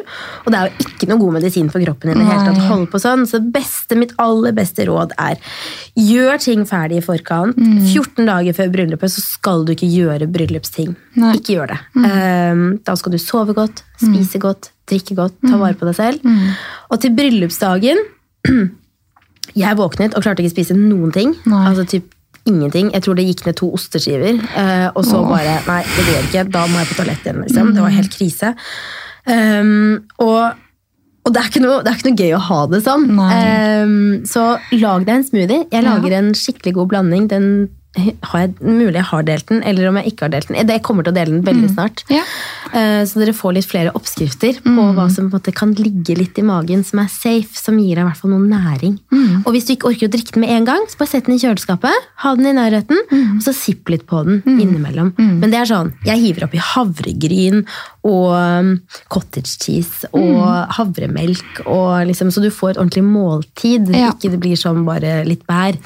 [0.47, 2.11] Og det er jo ikke noe god medisin for kroppen.
[2.11, 2.63] i det hele tatt.
[2.67, 3.27] Hold på sånn.
[3.29, 5.37] Så beste, mitt aller beste råd er
[5.95, 7.55] gjør ting ferdig i forkant.
[7.55, 7.81] Mm.
[7.93, 10.97] 14 dager før bryllupet så skal du ikke gjøre bryllupsting.
[11.17, 11.35] Nei.
[11.37, 11.79] Ikke gjør det.
[11.95, 16.57] Um, da skal du sove godt, spise godt, drikke godt, ta vare på deg selv.
[16.91, 17.99] Og til bryllupsdagen
[19.59, 21.37] Jeg våknet og klarte ikke å spise noen ting.
[21.45, 21.63] Nei.
[21.71, 22.11] Altså typ
[22.49, 22.91] ingenting.
[22.95, 24.41] Jeg tror det gikk ned to osteskiver.
[24.57, 26.45] eh, og så bare Nei, det går ikke.
[26.51, 27.43] Da må jeg på toalettet igjen.
[27.47, 27.73] Liksom.
[27.77, 28.55] Det var helt krise.
[29.27, 30.59] Um, og
[31.23, 33.05] og det er, ikke noe, det er ikke noe gøy å ha det sånn.
[33.15, 33.93] Um,
[34.27, 35.67] så lag deg en smoothie.
[35.71, 37.29] Jeg lager en skikkelig god blanding.
[37.31, 37.47] Den
[37.93, 40.57] har jeg, mulig jeg har delt den, eller om jeg ikke har delt den.
[40.65, 42.05] Jeg kommer til å dele den veldig snart.
[42.09, 42.23] Ja.
[42.73, 46.43] Eh, Så dere får litt flere oppskrifter på hva som på kan ligge litt i
[46.47, 48.97] magen, som er safe, som gir deg i hvert fall noe næring.
[49.45, 51.37] Og hvis du ikke orker å drikke den med en gang, så bare sett den
[51.37, 52.97] i kjøleskapet, ha den i nærheten,
[53.37, 55.13] og så sipp litt på den innimellom.
[55.19, 57.63] Men det er sånn, jeg hiver oppi havregryn
[58.09, 58.73] og um,
[59.13, 64.11] cottage cheese og havremelk, og liksom, så du får et ordentlig måltid, Ja.
[64.17, 65.77] ikke det blir som bare litt bær.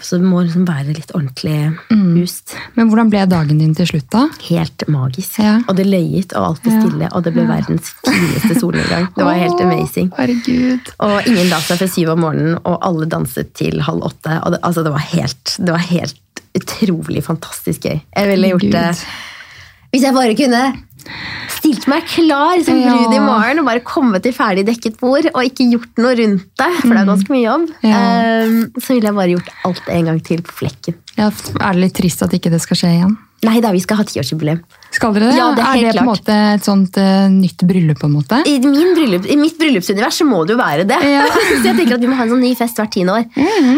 [0.00, 2.54] Så det må liksom være litt ordentlig boost.
[2.76, 4.22] Men hvordan ble dagen din til slutt, da?
[4.48, 5.38] Helt magisk.
[5.42, 5.58] Ja.
[5.68, 6.80] Og det løyet, og alt ble Ja.
[6.80, 9.08] stille, og det ble verdens fineste solnedgang.
[9.16, 10.10] Det var helt amazing.
[10.16, 10.92] Herregud.
[11.00, 14.40] Og ingen la seg før syv om morgenen, og alle danset til halv åtte.
[14.50, 16.16] Det, altså, det, var helt, det var helt
[16.56, 18.00] utrolig fantastisk gøy.
[18.16, 18.86] Jeg ville gjort det
[19.90, 20.58] hvis jeg bare kunne
[21.56, 22.90] stilt meg klar som Ja.
[22.94, 26.46] brud i morgen og bare kommet til ferdig dekket bord og ikke gjort noe rundt
[26.58, 27.66] det, for det er ganske mye jobb.
[27.82, 27.90] Mm.
[27.90, 27.96] Ja.
[28.00, 30.94] Ehm, så ville jeg bare gjort alt en gang til på flekken.
[31.16, 33.16] Ja, er det litt trist at ikke det skal skje igjen?
[33.42, 34.60] Nei da, vi skal ha tiårsjubileum.
[34.90, 35.36] Skal dere det?
[35.38, 38.14] Ja, det er er det på en måte et sånt uh, nytt bryllup, på en
[38.16, 38.40] måte?
[38.48, 40.98] I, min bryllup, I mitt bryllupsunivers så må det jo være det.
[41.06, 41.26] Ja.
[41.60, 43.28] så jeg tenker at vi må ha en sånn ny fest hvert tiende år.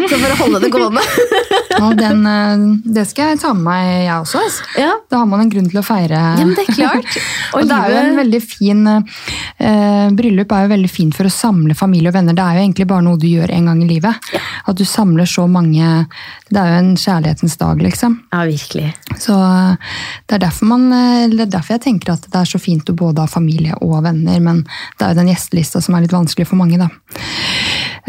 [0.09, 1.03] Så for å holde det gående.
[1.83, 2.65] og den, eh,
[2.97, 4.41] det skal jeg ta med meg, jeg også.
[4.47, 4.67] Altså.
[4.81, 4.95] ja.
[5.11, 6.23] Da har man en grunn til å feire.
[6.39, 7.19] ja, men det er klart.
[7.53, 11.33] Og det er jo en veldig fin uh, Bryllup er jo veldig fint for å
[11.33, 12.33] samle familie og venner.
[12.33, 14.31] Det er jo egentlig bare noe du gjør en gang i livet.
[14.65, 16.07] At du samler så mange
[16.49, 18.17] Det er jo en kjærlighetens dag, liksom.
[18.33, 18.89] Ja, virkelig.
[19.21, 20.87] Så det er derfor man
[21.33, 23.99] det er derfor jeg tenker at det er så fint å både ha familie og
[24.05, 24.63] venner, men
[24.97, 26.89] det er jo den gjestelista som er litt vanskelig for mange, da.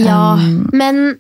[0.01, 0.35] Ja,
[0.75, 1.19] men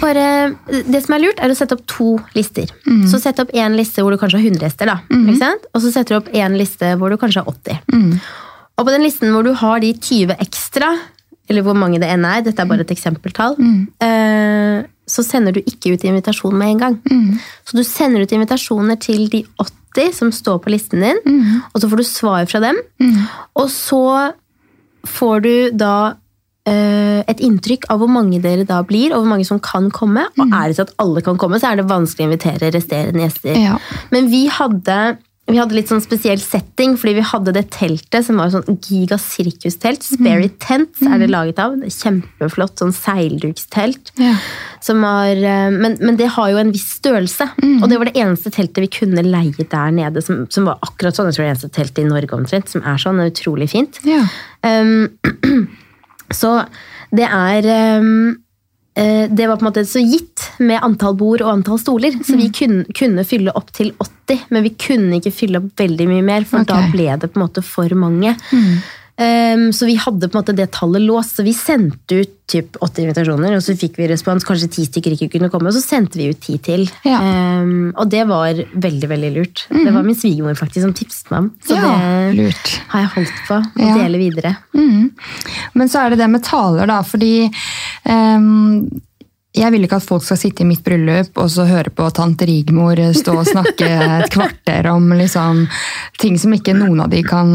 [0.00, 0.24] bare,
[0.70, 2.70] det som er lurt, er å sette opp to lister.
[3.10, 5.00] Så sett opp én liste hvor du kanskje har 100 gjester, da,
[5.40, 5.66] sant?
[5.74, 7.80] og så setter du opp én liste hvor du kanskje har 80.
[8.78, 10.92] Og på den listen hvor du har de 20 ekstra,
[11.50, 13.56] eller hvor mange det enn er, dette er bare et eksempeltall,
[14.06, 16.96] eh, så sender du ikke ut invitasjon med en gang.
[17.66, 19.79] Så du sender ut invitasjoner til de 80
[20.14, 21.20] som står på listen din,
[21.72, 22.78] og så får du svar fra dem.
[23.58, 24.32] Og så
[25.08, 25.94] får du da
[26.68, 30.26] eh, et inntrykk av hvor mange dere da blir, og hvor mange som kan komme.
[30.38, 33.24] Og er det så at alle kan komme, så er det vanskelig å invitere resterende
[33.24, 33.56] gjester.
[33.56, 33.78] Ja.
[34.14, 35.00] Men vi hadde
[35.52, 39.18] vi hadde litt sånn spesiell setting, fordi vi hadde det teltet som var sånn giga
[39.20, 40.04] sirkustelt.
[40.06, 41.76] Sperry Tent er det laget av.
[41.84, 44.12] Kjempeflott sånn seildukstelt.
[44.20, 44.34] Ja.
[44.84, 47.50] Som var, eh, men, men det har jo en viss størrelse.
[47.80, 51.18] Og det var det eneste teltet vi kunne leie der nede, som, som var akkurat
[51.18, 51.30] sånn.
[51.30, 53.20] Jeg tror det eneste teltet i Norge omtrent, som er sånn.
[53.20, 54.00] Er utrolig fint.
[54.08, 54.22] Ja.
[54.64, 55.10] Um,
[56.40, 56.60] så
[57.16, 57.66] det er
[58.00, 58.38] um,
[58.94, 62.16] Det var på en måte så gitt med antall bord og antall stoler.
[62.26, 66.08] Så vi kunne, kunne fylle opp til 80, men vi kunne ikke fylle opp veldig
[66.10, 66.74] mye mer, for okay.
[66.74, 68.34] da ble det på en måte for mange.
[69.18, 72.78] Um, så vi hadde på en måte det tallet låst, så vi sendte ut typ
[72.80, 75.82] 80 invitasjoner, og så fikk vi respons, kanskje ti stykker ikke kunne komme, og så
[75.84, 76.86] sendte vi ut ti til.
[77.06, 77.18] Ja.
[77.60, 79.66] Um, og det var veldig, veldig lurt.
[79.70, 81.92] Det var min svigermor faktisk som tipset meg om, så Ja,
[82.30, 82.72] det lurt.
[82.94, 83.98] har jeg holdt på å Ja.
[84.00, 84.56] dele videre.
[84.74, 85.10] Mm.
[85.74, 87.02] Men så er det det med taler, da.
[87.02, 87.50] Fordi
[88.08, 89.00] um
[89.50, 92.46] jeg vil ikke at folk skal sitte i mitt bryllup og så høre på tante
[92.46, 93.88] Rigmor stå og snakke
[94.22, 95.64] et kvarter om liksom,
[96.22, 97.50] ting som ikke noen av de kan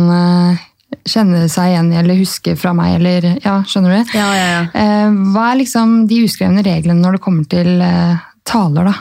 [0.95, 2.95] eh, kjenne seg igjen i eller huske fra meg.
[2.99, 4.15] Eller, ja, skjønner du?
[4.17, 4.63] Ja, ja, ja.
[4.73, 8.95] Eh, hva er liksom de uskrevne reglene når det kommer til eh, taler, da?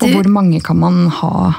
[0.00, 1.52] Og Du- hvor mange kan man ha?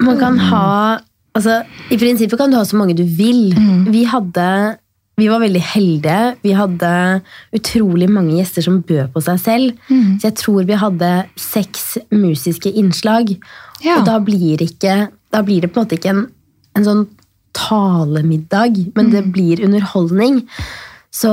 [0.00, 0.98] Man kan ha
[1.36, 3.50] altså, I prinsippet kan du ha så mange du vil.
[3.92, 4.76] Vi hadde
[5.20, 6.36] vi var veldig heldige.
[6.40, 7.20] Vi hadde
[7.52, 9.74] utrolig mange gjester som bød på seg selv.
[10.16, 13.34] Så jeg tror vi hadde seks musiske innslag.
[13.84, 13.98] Ja.
[13.98, 16.22] Og da blir, ikke, da blir det på en måte ikke en,
[16.74, 17.02] en sånn
[17.56, 20.44] talemiddag, men det blir underholdning.
[21.10, 21.32] Så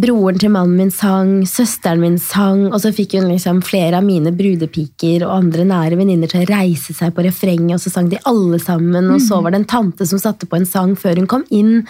[0.00, 4.06] broren til mannen min sang, søsteren min sang, og så fikk hun liksom flere av
[4.06, 8.10] mine brudepiker og andre nære venninner til å reise seg på refrenget, og så sang
[8.10, 11.20] de alle sammen, og så var det en tante som satte på en sang før
[11.20, 11.84] hun kom inn,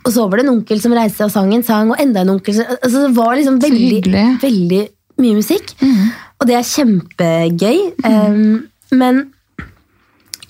[0.00, 2.24] og så var det en onkel som reiste seg og sang en sang, og enda
[2.24, 4.82] en onkel som, altså Det var liksom veldig, veldig
[5.22, 5.76] mye musikk,
[6.40, 7.78] og det er kjempegøy.
[8.08, 8.42] Um,
[8.98, 9.26] men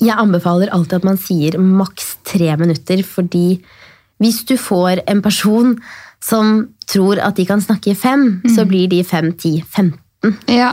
[0.02, 3.60] jeg anbefaler alltid at man sier maks tre minutter, fordi
[4.22, 5.76] hvis du får en person
[6.22, 9.98] som tror at de kan snakke i fem, så blir de fem, ti, 15.
[10.46, 10.68] Ja.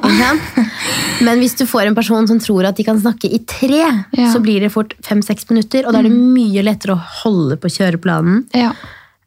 [1.25, 3.79] Men hvis du får en person som tror at de kan snakke i tre,
[4.13, 4.27] Ja.
[4.33, 7.71] så blir det fort fem-seks minutter, og da er det mye lettere å holde på
[7.79, 8.45] kjøreplanen.
[8.53, 8.73] ja.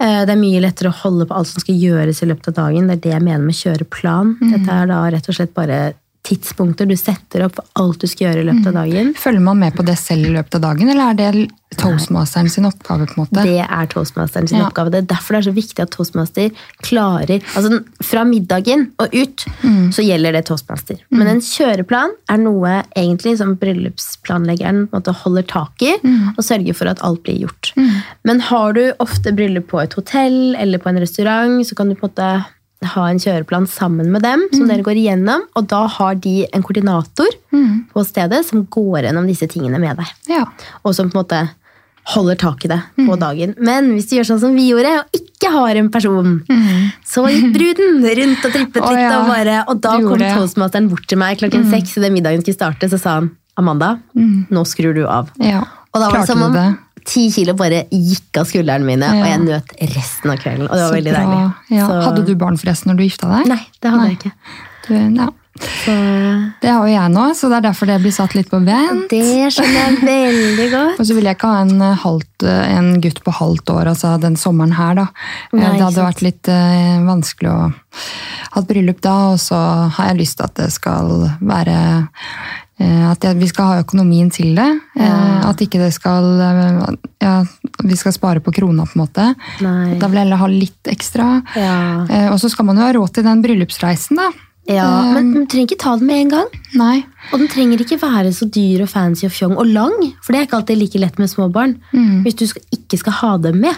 [0.02, 2.54] Eh, Det er mye lettere å holde på alt som skal gjøres i løpet av
[2.54, 2.86] dagen.
[2.88, 4.32] Det er det jeg mener med kjøreplan.
[4.40, 8.28] Dette er da rett og slett bare tidspunkter du setter opp for alt du skal
[8.28, 9.08] gjøre i løpet av dagen.
[9.18, 11.48] Følger man med på det selv i løpet av dagen, eller er det
[11.80, 13.06] toastmasteren sin oppgave?
[13.08, 13.42] på en måte?
[13.42, 14.68] Det er toastmasteren sin Ja.
[14.68, 14.90] oppgave.
[14.92, 16.50] Det er derfor det er så viktig at toastmaster
[16.82, 19.44] klarer altså Fra middagen og ut
[19.90, 21.00] så gjelder det toastmaster.
[21.10, 25.94] Men en kjøreplan er noe egentlig som bryllupsplanleggeren måte, holder tak i
[26.36, 27.72] og sørger for at alt blir gjort.
[28.24, 31.94] Men har du ofte bryllup på et hotell eller på en restaurant, så kan du
[31.96, 32.44] på en måte
[32.84, 36.62] ha en kjøreplan sammen med dem som dere går igjennom, og da har de en
[36.62, 37.28] koordinator
[37.92, 40.44] på stedet som går gjennom disse tingene med deg Ja.
[40.84, 41.42] og som på en måte
[42.12, 43.54] holder tak i det på dagen.
[43.62, 46.32] Men hvis du gjør sånn som vi gjorde, og ikke har en person,
[47.06, 48.90] så gikk bruden rundt og trippet litt.
[48.90, 49.20] litt, ja.
[49.20, 52.90] og, bare, og da kom toastmasteren bort til meg klokken seks idet middagen skulle starte,
[52.90, 55.30] så sa han Amanda, nå skrur du av.
[55.38, 55.62] ja.
[55.92, 56.54] Og da var det som om?
[57.04, 60.68] Ti kilo bare gikk av skuldrene mine, og jeg nøt resten av kvelden.
[60.68, 61.22] Og det var Så veldig bra.
[61.26, 61.54] deilig.
[61.78, 61.86] Ja.
[61.88, 63.46] Så- Hadde du barn forresten når du gifta deg?
[63.48, 64.08] Nei, det hadde Nei.
[64.10, 64.32] jeg ikke.
[64.88, 65.28] Du, ja.
[65.82, 65.92] Så
[66.62, 69.08] Det har jo jeg nå, så det er derfor det blir satt litt på vent.
[69.10, 71.02] det skjønner jeg veldig godt.
[71.02, 73.92] Og så vil jeg ikke ha en, eh, halvt, eh, en gutt på halvt år
[73.92, 75.06] altså den sommeren her, da.
[75.52, 77.60] Eh, Nei, det hadde vært litt uh, vanskelig å
[78.52, 79.58] ha et bryllup da, og så
[79.96, 81.78] har jeg lyst til at det skal være
[82.82, 84.66] at vi skal ha økonomien til det.
[84.98, 85.44] Ja.
[85.46, 86.24] at ikke det skal
[87.22, 87.44] ja,
[87.84, 89.26] Vi skal spare på krona, på en måte.
[89.62, 89.98] Nei.
[90.00, 91.28] Da vil jeg heller ha litt ekstra.
[91.54, 92.32] Ja.
[92.32, 94.32] Og så skal man jo ha råd til den bryllupsreisen, da.
[94.70, 96.50] Ja, men du trenger ikke ta den med en gang.
[96.78, 96.98] Nei.
[97.32, 100.38] Og den trenger ikke være så dyr og fancy og fjong og lang, for det
[100.40, 101.78] er ikke alltid like lett med små barn.
[102.22, 103.74] Hvis du skal, ikke skal ha dem med.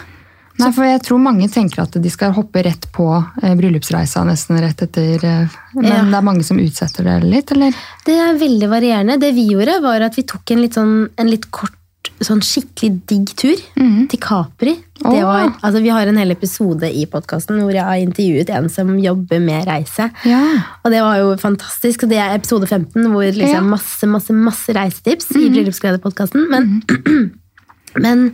[0.55, 3.09] Nei, for jeg tror mange tenker at de skal hoppe rett på
[3.43, 5.97] eh, bryllupsreisa nesten rett etter eh, Men Ja.
[6.07, 7.75] det er mange som utsetter det litt, eller?
[8.07, 9.17] Det er veldig varierende.
[9.19, 11.75] Det vi gjorde, var at vi tok en litt, sånn, en litt kort,
[12.23, 13.59] sånn skikkelig digg tur
[14.09, 14.75] til Capri.
[14.95, 18.69] Det var, altså, vi har en hel episode i podkasten hvor jeg har intervjuet en
[18.71, 20.07] som jobber med reise.
[20.23, 20.39] Ja.
[20.85, 22.03] Og det var jo fantastisk.
[22.03, 23.61] og Det er episode 15, hvor liksom Ja.
[23.75, 26.47] masse masse, masse reisetips i Bryllupsgledepodkasten.
[26.49, 26.81] Men,
[28.05, 28.25] men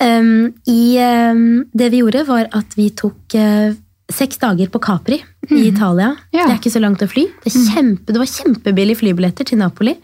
[0.00, 3.74] um, i, um, det vi gjorde, var at vi tok uh,
[4.10, 5.20] seks dager på Capri
[5.50, 6.14] i Italia.
[6.32, 6.46] Ja.
[6.46, 7.26] Det er ikke så langt å fly.
[7.42, 9.96] Det, er kjempe, det var kjempebillig flybilletter til Napoli.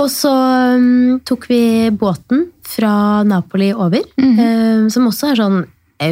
[0.00, 0.32] Og så
[0.78, 5.58] um, tok vi båten fra Napoli over, ehm, som også er sånn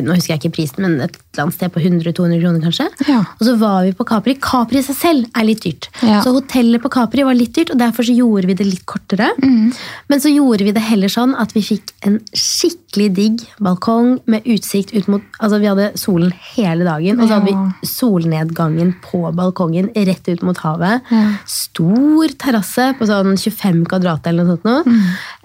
[0.05, 2.87] nå husker jeg ikke prisen, men et eller annet sted på 100-200 kroner kanskje.
[3.09, 3.21] Ja.
[3.39, 4.35] Og så var vi på Capri.
[4.43, 5.89] Capri i seg selv er litt dyrt.
[6.03, 6.21] Ja.
[6.25, 9.31] Så hotellet på Capri var litt dyrt, og derfor så gjorde vi det litt kortere.
[9.41, 14.47] Men så gjorde vi det heller sånn at vi fikk en skikkelig digg balkong med
[14.51, 19.23] utsikt ut mot Altså vi hadde solen hele dagen, og så hadde vi solnedgangen på
[19.37, 21.07] balkongen rett ut mot havet.
[21.09, 21.23] Ja.
[21.49, 24.69] Stor terrasse på sånn 25 kvadrat eller noe sånt.
[24.69, 24.85] noe.
[24.85, 25.01] Mm.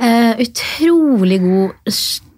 [0.07, 1.93] Eh, utrolig god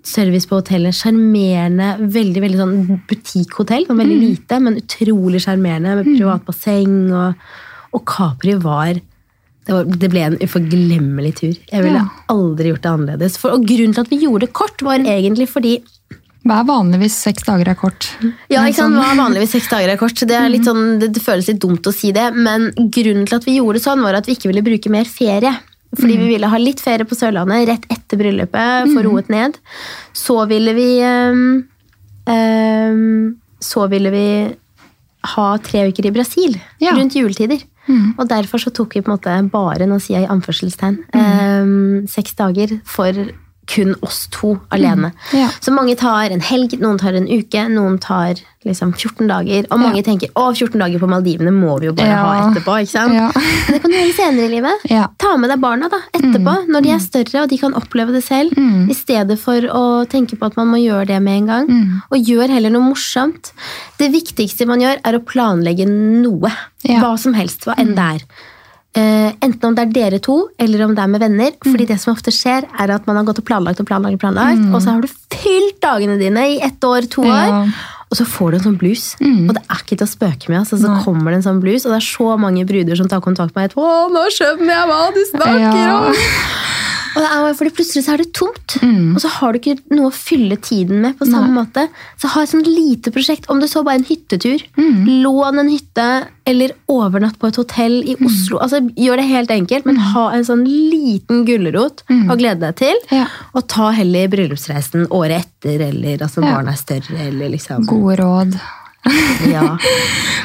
[0.07, 0.95] service på hotellet.
[0.95, 1.89] Sjarmerende.
[2.15, 3.85] Veldig veldig sånn butikkhotell.
[3.87, 4.03] Sånn Mm.
[4.05, 5.95] veldig lite, men utrolig sjarmerende.
[5.99, 7.11] Med privat basseng.
[7.11, 7.35] Og,
[7.93, 11.53] og Capri var det, var det ble en uforglemmelig tur.
[11.71, 12.07] Jeg ville Ja.
[12.29, 13.37] aldri gjort det annerledes.
[13.37, 15.81] For, og grunnen til at vi gjorde det kort, var egentlig fordi
[16.47, 18.07] Hva er vanligvis seks dager er kort?
[18.49, 18.93] ja, ikke sant?
[18.95, 20.15] sånn- Hva er vanligvis seks dager er kort.
[20.15, 23.35] Det, er litt sånn, det, det føles litt dumt å si det, men grunnen til
[23.35, 25.51] at vi gjorde det sånn, var at vi ikke ville bruke mer ferie.
[25.95, 29.55] Fordi vi ville ha litt ferie på Sørlandet rett etter bryllupet, få roet ned.
[30.13, 31.63] Så ville vi um,
[32.27, 34.27] um, Så ville vi
[35.33, 36.91] ha tre uker i Brasil Ja.
[36.95, 37.63] rundt juletider.
[38.19, 42.07] Og derfor så tok vi på en måte bare, nå sier jeg i anførselstegn, um,
[42.07, 43.15] seks dager for
[43.67, 45.11] kun oss to alene.
[45.35, 45.49] Ja.
[45.61, 48.35] Så mange tar en helg, noen tar en uke, noen tar
[48.67, 49.65] liksom 14 dager.
[49.71, 50.03] Og mange Ja.
[50.07, 52.23] tenker å, 14 dager på Maldivene må vi jo bare Ja.
[52.23, 52.73] ha etterpå.
[52.81, 53.13] ikke sant?
[53.35, 55.13] Men det kan du gjøre senere i livet.
[55.19, 58.23] Ta med deg barna da, etterpå, når de er større og de kan oppleve det
[58.23, 58.51] selv.
[58.89, 62.01] I stedet for å tenke på at man må gjøre det med en gang.
[62.11, 63.51] Og gjør heller noe morsomt.
[63.99, 66.51] Det viktigste man gjør, er å planlegge noe.
[66.87, 68.21] Hva som helst, hva enn det er.
[68.95, 71.51] Eh, enten om det er dere to, eller om det er med venner.
[71.61, 74.19] Fordi det som ofte skjer, er at man har gått og planlagt og planlagt, og
[74.23, 77.51] planlagt, og så har du fylt dagene dine i ett år, to år.
[77.51, 77.61] Ja.
[78.07, 79.15] Og så får du en sånn blues.
[79.19, 80.61] Og det er ikke til å spøke med.
[80.63, 81.03] Altså, så Nei.
[81.03, 83.67] kommer det en sånn blues, og det er så mange bruder som tar kontakt med
[83.67, 83.75] meg.
[83.75, 85.97] Å, nå skjønner jeg hva du snakker Ja.
[86.07, 86.13] om!
[87.17, 89.15] Er, fordi plutselig så er det tomt, Mm.
[89.15, 91.17] og så har du ikke noe å fylle tiden med.
[91.17, 91.87] på samme måte.
[92.19, 94.61] Så ha et sånn lite prosjekt, om du så bare en hyttetur.
[94.77, 95.23] Mm.
[95.23, 98.25] Lån en hytte, eller overnatt på et hotell i Mm.
[98.27, 98.59] Oslo.
[98.59, 102.95] altså Gjør det helt enkelt, men ha en sånn liten gulrot å glede deg til.
[103.11, 103.17] Mm.
[103.17, 103.27] Ja.
[103.55, 106.53] Og ta heller bryllupsreisen året etter, eller altså Ja.
[106.55, 108.59] barna er større, eller liksom Gode råd.
[109.53, 109.77] ja.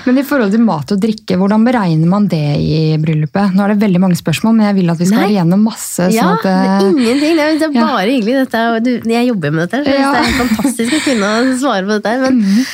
[0.05, 3.55] Men i forhold til mat og drikke, hvordan beregner man det i bryllupet?
[3.57, 5.25] Nå er det veldig mange spørsmål, men jeg vil at vi skal Nei.
[5.25, 6.09] være igjennom masse.
[6.15, 7.37] Ja, sånn at, det eh, ingenting.
[7.39, 7.87] Det er, det er Ja.
[7.91, 8.35] bare hyggelig.
[8.43, 10.13] Dette, du, jeg jobber med dette, så Ja.
[10.13, 11.31] det er fantastisk å kunne
[11.63, 12.15] svare på dette.
[12.23, 12.67] Men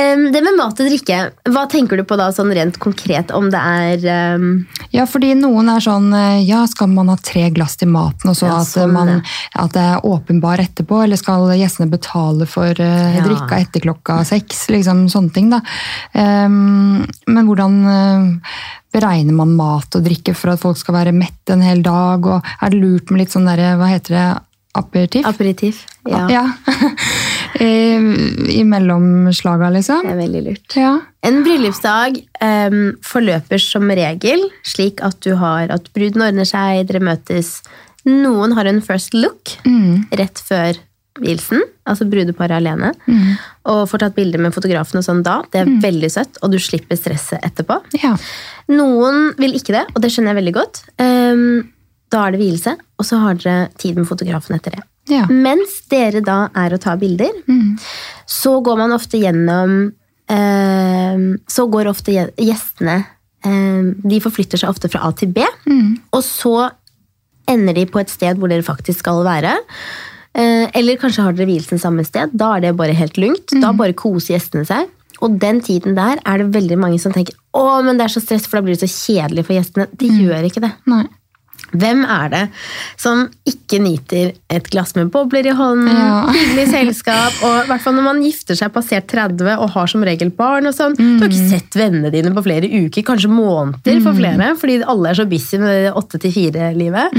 [0.00, 1.18] em, det med mat og drikke,
[1.52, 4.48] hva tenker du på da sånn rent konkret om det er um...
[4.94, 8.38] Ja, fordi noen er sånn eh, Ja, skal man ha tre glass til maten, og
[8.38, 9.20] så Ja, at, sånn, man, ja.
[9.64, 11.02] at det er åpenbar etterpå?
[11.04, 13.24] Eller skal gjestene betale for uh, Ja.
[13.26, 14.66] drikka etter klokka seks?
[14.72, 15.60] Liksom sånne ting, da.
[16.14, 18.56] Ehm, men hvordan eh,
[18.94, 22.24] beregner man mat og drikke for at folk skal være mette en hel dag?
[22.26, 24.26] Og er det lurt med litt sånn derre, hva heter det,
[24.74, 25.26] aperitif?
[25.26, 25.84] aperitif?
[26.10, 26.44] Ja, Ja.
[27.62, 27.94] I,
[28.58, 30.02] I mellomslaga, liksom?
[30.02, 30.74] det er veldig lurt.
[30.74, 30.96] Ja.
[31.22, 36.98] En bryllupsdag um, forløper som regel slik at du har at bruden ordner seg, dere
[37.06, 37.60] møtes.
[38.10, 40.08] Noen har en first look Mm.
[40.18, 40.76] rett før
[41.22, 42.92] vielsen, altså brudeparet alene.
[43.06, 43.36] Mm.
[43.70, 45.42] Og får tatt bilder med fotografen og sånn da.
[45.52, 47.80] Det er veldig søtt, og du slipper stresset etterpå.
[48.02, 48.16] ja.
[48.72, 50.78] Noen vil ikke det, og det skjønner jeg veldig godt.
[50.98, 51.70] Um,
[52.10, 54.82] da er det vielse, og så har dere tid med fotografen etter det.
[55.12, 55.26] Ja.
[55.28, 57.74] Mens dere da er å ta bilder, Mm.
[58.26, 59.92] så går man ofte gjennom
[60.32, 63.04] um, Så går ofte gjestene
[63.44, 65.98] um, De forflytter seg ofte fra A til B, Mm.
[66.12, 66.70] og så
[67.46, 69.52] ender de på et sted hvor dere faktisk skal være.
[70.34, 72.30] Eh, Eller kanskje har dere vielsen samme sted.
[72.34, 73.54] Da er det bare helt lugnt.
[73.62, 74.88] Da bare koser gjestene seg.
[75.22, 78.20] Og den tiden der er det veldig mange som tenker å, men det er så
[78.24, 79.86] stress, for da blir det så kjedelig for gjestene.
[79.94, 80.72] Det gjør ikke det.
[80.90, 81.04] Nei.
[81.74, 82.40] Hvem er det
[83.00, 86.26] som ikke nyter et glass med bobler i hånden, Ja.
[86.34, 90.02] hyggelig selskap, og i hvert fall når man gifter seg passert 30 og har som
[90.06, 90.94] regel barn og sånn.
[90.98, 95.10] Du har ikke sett vennene dine på flere uker, kanskje måneder for flere, fordi alle
[95.10, 97.16] er så busy med det 8-4-livet.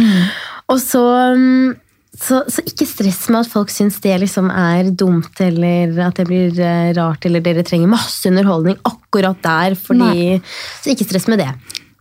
[0.69, 1.03] Og så,
[1.35, 1.75] mm,
[2.15, 6.27] så, så ikke stress med at folk syns det liksom er dumt, eller at det
[6.29, 10.39] blir eh, rart, eller dere trenger masse underholdning akkurat der, fordi
[10.81, 11.51] Så ikke stress med det.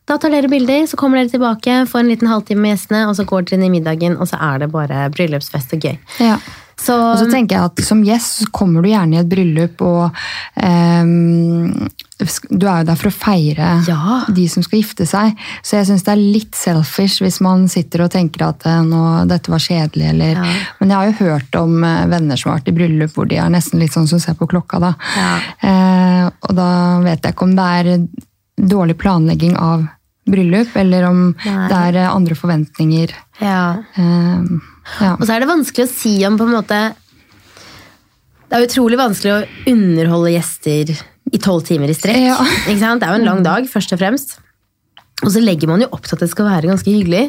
[0.04, 3.16] Da tar dere bilder, så kommer dere tilbake, får en liten halvtime med gjestene, og
[3.16, 5.96] så går dere inn i middagen, og så er det bare bryllupsfest og gøy.
[6.20, 6.36] Ja.
[6.76, 10.10] Så, Og så tenker jeg at som gjest kommer du gjerne i et bryllup, og
[10.58, 11.88] um,
[12.50, 14.24] du er jo der for å feire Ja.
[14.32, 15.36] de som skal gifte seg.
[15.62, 19.02] Så jeg syns det er litt selfish hvis man sitter og tenker at eh, nå,
[19.30, 20.44] dette var kjedelig, eller Ja.
[20.80, 23.36] Men jeg har jo hørt om eh, venner som har vært i bryllup hvor de
[23.42, 24.94] er nesten litt sånn som ser på klokka, da.
[25.18, 25.32] Ja.
[25.64, 26.68] Uh, og da
[27.04, 28.06] vet jeg ikke om det er
[28.74, 29.86] dårlig planlegging av
[30.26, 31.68] bryllup, eller om Nei.
[31.68, 33.12] det er andre forventninger.
[33.42, 33.64] ja.
[33.94, 34.70] Eh,
[35.00, 35.14] ja.
[35.16, 36.78] Og så er det vanskelig å si om på en måte
[38.50, 40.94] Det er utrolig vanskelig å underholde gjester
[41.34, 42.20] i tolv timer i strekk.
[42.28, 42.38] Ja.
[42.68, 44.36] Det er jo en lang dag, først og fremst.
[45.24, 47.28] Og så legger man jo opp til at det skal være ganske hyggelig.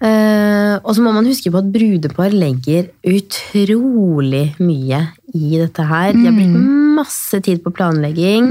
[0.00, 5.00] Eh, og så må man huske på at brudepar legger utrolig mye
[5.34, 6.14] i dette her.
[6.14, 8.48] De har brukt masse tid på planlegging.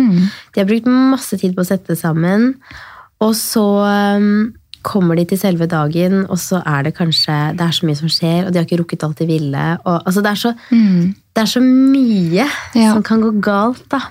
[0.54, 2.52] De har brukt masse tid på å sette sammen.
[3.24, 4.28] Og så eh,
[4.90, 8.10] kommer de til selve dagen, og så er det kanskje Det er så mye som
[8.12, 9.66] skjer, og de har ikke rukket alt de ville.
[9.86, 10.54] Og, altså, det, er så,
[11.38, 12.92] det er så mye Ja.
[12.96, 14.02] som kan gå galt, da.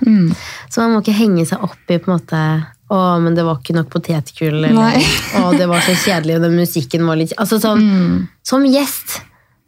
[0.71, 2.43] Så man må ikke henge seg opp i på en måte
[2.89, 4.63] å, men det var ikke nok potetgull.
[4.65, 4.97] Eller,
[5.37, 7.83] å, det var så kjedelig, og den musikken var litt Altså sånn,
[8.41, 9.19] Som gjest,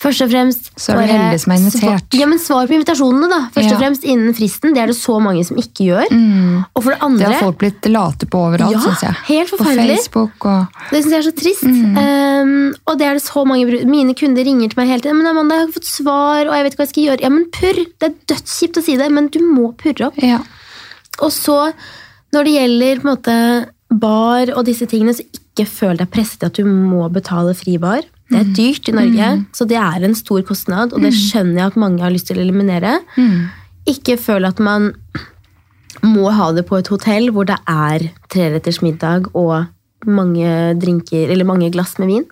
[0.02, 1.82] først og fremst Så er du heldig som er invitert.
[2.10, 3.40] Svar, ja, men svar på invitasjonene, da.
[3.54, 3.76] Først Ja.
[3.76, 4.74] og fremst innen fristen.
[4.74, 6.08] Det er det så mange som ikke gjør.
[6.76, 9.16] Og for det andre Det har folk blitt late på overalt, Ja, synes jeg.
[9.30, 9.58] helt På.
[9.64, 11.64] Facebook og Det syns jeg er så trist.
[11.66, 15.18] Um, og det er det så mange Mine kunder ringer til meg hele tiden.
[15.22, 17.22] Men Amanda, jeg har ikke fått svar, og jeg vet ikke hva jeg skal gjøre.
[17.22, 17.86] Ja, men purr!
[18.00, 20.18] Det er dødskjipt å si det, men du må purre opp.
[20.22, 20.40] Ja.
[21.22, 21.74] Og så,
[22.34, 23.36] når det gjelder på en måte
[23.92, 27.78] bar og disse tingene, så ikke føl deg presset til at du må betale fri
[27.78, 28.02] bar.
[28.32, 31.74] Det er dyrt i Norge, så det er en stor kostnad, og det skjønner jeg
[31.74, 32.98] at mange har lyst til å eliminere.
[33.92, 34.94] Ikke føl at man
[36.02, 39.68] må ha det på et hotell hvor det er treretters middag og
[40.08, 40.50] mange
[40.82, 42.24] drinker, eller mange glass med vin.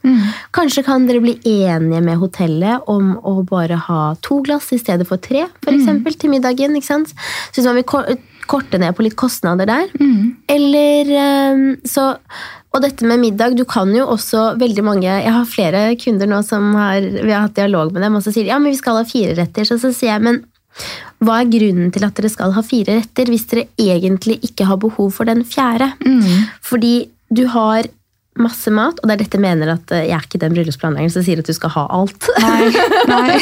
[0.57, 5.05] Kanskje kan dere bli enige med hotellet om å bare ha to glass i stedet
[5.05, 6.73] for tre, for eksempel, til middagen.
[6.79, 7.13] ikke sant?
[7.51, 8.17] Så hvis man vil
[8.49, 9.91] korte ned på litt kostnader der.
[10.49, 12.13] Eller eh, så
[12.69, 16.43] Og dette med middag, du kan jo også veldig mange Jeg har flere kunder nå
[16.45, 18.77] som har, vi har hatt dialog med dem, og så sier de ja, men vi
[18.77, 19.65] skal ha fire retter.
[19.65, 20.43] Så, så sier jeg, men
[21.25, 24.77] hva er grunnen til at dere skal ha fire retter hvis dere egentlig ikke har
[24.79, 25.89] behov for den fjerde?
[26.61, 27.89] Fordi du har
[28.41, 31.13] masse mat, og det er dette jeg mener at eh, jeg er ikke den bryllupsplanleggeren
[31.13, 32.29] som sier at du skal ha alt.
[32.41, 32.69] Nei,
[33.09, 33.39] nei.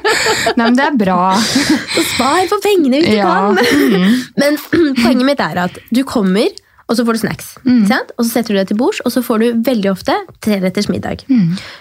[0.58, 1.20] nei, men det er bra.
[1.38, 3.32] Så spar på pengene hvis du Ja.
[3.54, 3.56] kan!
[4.40, 4.60] Men
[5.02, 6.48] poenget mitt er at du kommer,
[6.84, 7.46] og så får du snacks.
[7.64, 7.86] Mm.
[7.88, 8.10] sant?
[8.18, 10.12] Og så setter du deg til bords, og så får du veldig ofte
[10.44, 11.22] treretters middag.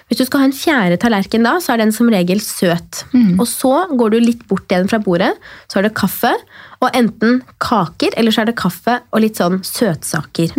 [0.07, 3.01] Hvis du skal ha en fjerde tallerken da, så er den som regel søt.
[3.36, 5.34] Og så går du litt bort igjen fra bordet,
[5.68, 6.32] så er det kaffe,
[6.80, 10.55] og enten kaker, eller så er det kaffe og litt sånn søtsaker.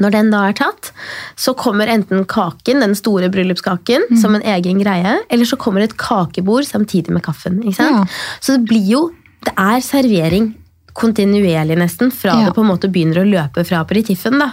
[0.00, 0.92] Når den da er tatt,
[1.36, 5.96] så kommer enten kaken, den store bryllupskaken, som en egen greie, eller så kommer et
[6.00, 7.60] kakebord samtidig med kaffen.
[7.76, 8.04] Ja.
[8.40, 9.10] Så det blir jo
[9.42, 10.52] Det er servering
[10.94, 12.44] kontinuerlig, nesten, fra Ja.
[12.46, 14.38] det på en måte begynner å løpe fra aperitiffen.
[14.38, 14.50] Da.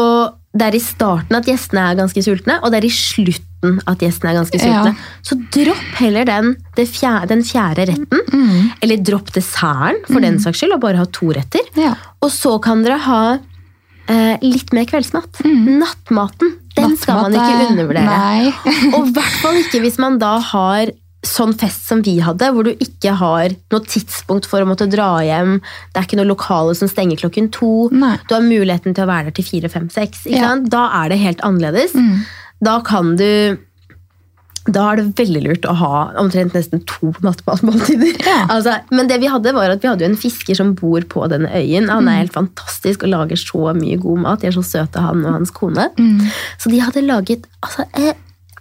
[0.00, 3.80] Og det er i starten at gjestene er ganske sultne, og det er i slutten
[3.86, 4.94] at gjestene er ganske sultne.
[4.94, 5.20] Ja.
[5.22, 8.70] Så dropp heller den, det fjerde, den fjerde retten.
[8.80, 11.60] Eller dropp desserten, for den saks skyld, og bare ha to retter.
[11.76, 11.94] Ja.
[12.22, 13.38] Og så kan dere ha
[14.08, 15.40] eh, litt mer kveldsmat.
[15.44, 18.52] Nattmaten, den skal man ikke er- undervurdere.
[18.98, 20.92] Og i hvert fall ikke hvis man da har
[21.24, 25.22] sånn fest som vi hadde, hvor du ikke har noe tidspunkt for å måtte dra
[25.24, 25.54] hjem.
[25.94, 27.88] Det er ikke noe lokale som stenger klokken to.
[27.96, 28.18] Nei.
[28.28, 30.26] Du har muligheten til å være der til fire, fem, seks.
[30.68, 31.96] Da er det helt annerledes.
[32.60, 33.56] Da kan du
[34.66, 38.16] da er det veldig lurt å ha omtrent nesten to nattmatmåltider.
[38.24, 38.46] Ja.
[38.48, 41.26] Altså, men det vi hadde var at vi hadde jo en fisker som bor på
[41.28, 41.90] denne øyen.
[41.92, 42.08] Han Mm.
[42.08, 44.40] er helt fantastisk og lager så mye god mat.
[44.40, 45.90] De er så søte, han og hans kone.
[45.98, 46.30] Mm.
[46.58, 48.14] Så de hadde laget altså, eh,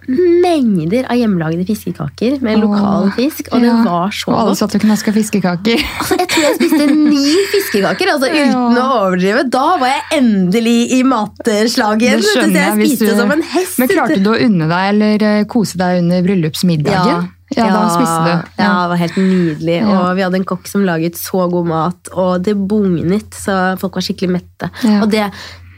[0.07, 3.77] mengder av hjemmelagde fiskekaker med lokal fisk, og det ja.
[3.85, 4.61] var så Og alle godt.
[4.61, 5.83] satt og knaska fiskekaker.
[5.99, 8.47] Altså, jeg tror jeg spiste ni fiskekaker, altså Ja.
[8.49, 9.45] uten å overdrive.
[9.53, 12.19] Da var jeg endelig i matslaget.
[12.19, 12.73] Det skjønner jeg.
[12.79, 13.79] jeg spiste du- som en hest.
[13.79, 17.29] Men klarte du å unne deg eller eh, kose deg under bryllupsmiddagen?
[17.53, 18.31] Ja, da spiste du.
[18.57, 19.75] Ja, det var helt nydelig.
[19.83, 19.97] Ja.
[19.99, 23.99] Og vi hadde en kokk som laget så god mat, og det bugnet, så folk
[23.99, 24.69] var skikkelig mette.
[24.81, 25.03] Ja.
[25.03, 25.27] Og det,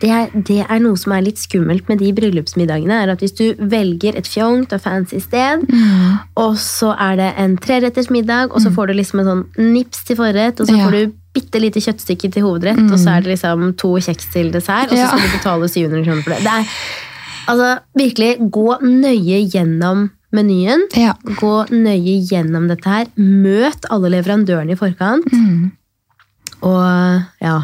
[0.01, 3.35] det, er, det er noe som er litt skummelt med de bryllupsmiddagene, er at hvis
[3.37, 6.19] du velger et fjongt og fancy sted, Mm.
[6.37, 10.03] og så er det en treretters middag, og så får du liksom en sånn nips
[10.05, 10.85] til forrett, og så Ja.
[10.89, 14.51] får du bitte lite kjøttstykke til hovedrett, og så er det liksom to kjeks til
[14.51, 15.07] dessert, og så Ja.
[15.07, 16.43] skal du betale 700 kroner for det.
[16.43, 16.65] Det er
[17.47, 20.81] altså virkelig gå nøye gjennom menyen.
[20.95, 21.13] Ja.
[21.23, 23.05] Gå nøye gjennom dette her.
[23.17, 25.25] Møt alle leverandørene i forkant.
[25.31, 25.71] Mm.
[26.65, 27.61] Og ja,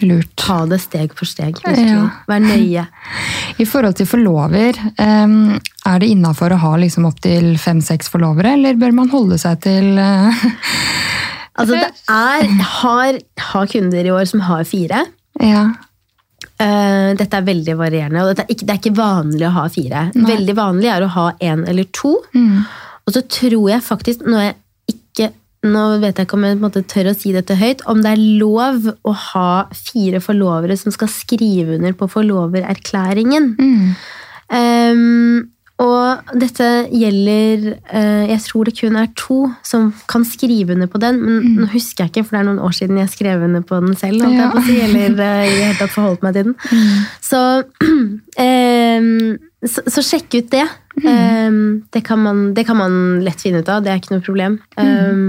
[0.00, 0.30] Lurt.
[0.38, 1.58] ta det steg for steg.
[1.76, 2.06] Ja.
[2.30, 2.86] Vær nøye.
[3.62, 8.94] I forhold til forlover, er det innafor å ha liksom opptil fem-seks forlovere, eller bør
[8.96, 10.44] man holde seg til eh,
[11.60, 13.16] Altså, det er Jeg har,
[13.50, 15.02] har kunder i år som har fire.
[15.42, 15.66] Ja.
[16.60, 20.06] Eh, dette er veldig varierende, og er ikke, det er ikke vanlig å ha fire.
[20.14, 20.26] Nei.
[20.28, 22.14] Veldig vanlig er å ha én eller to.
[22.32, 22.62] Mm.
[23.06, 24.58] Og så tror jeg faktisk, nå, er jeg
[25.66, 28.00] nå vet jeg ikke om jeg på en måte tør å si dette høyt, om
[28.00, 33.54] det er lov å ha fire forlovere som skal skrive under på forlovererklæringen.
[33.60, 33.88] Mm.
[34.50, 35.50] Um,
[35.80, 37.62] Og dette gjelder
[37.94, 41.20] uh, Jeg tror det kun er to som kan skrive under på den.
[41.24, 43.80] Men nå husker jeg ikke, for det er noen år siden jeg skrev under på
[43.80, 44.26] den selv.
[44.26, 44.50] Ja.
[44.50, 46.58] jeg på eller uh, i det hele tatt forholdt meg til den.
[47.24, 47.44] Så,
[48.36, 49.08] eh,
[49.66, 50.64] så, så sjekk ut det.
[51.00, 51.58] Eh,
[51.92, 52.94] det, kan man, det kan man
[53.24, 53.82] lett finne ut av.
[53.84, 54.56] Det er ikke noe problem.
[54.80, 55.20] Eh,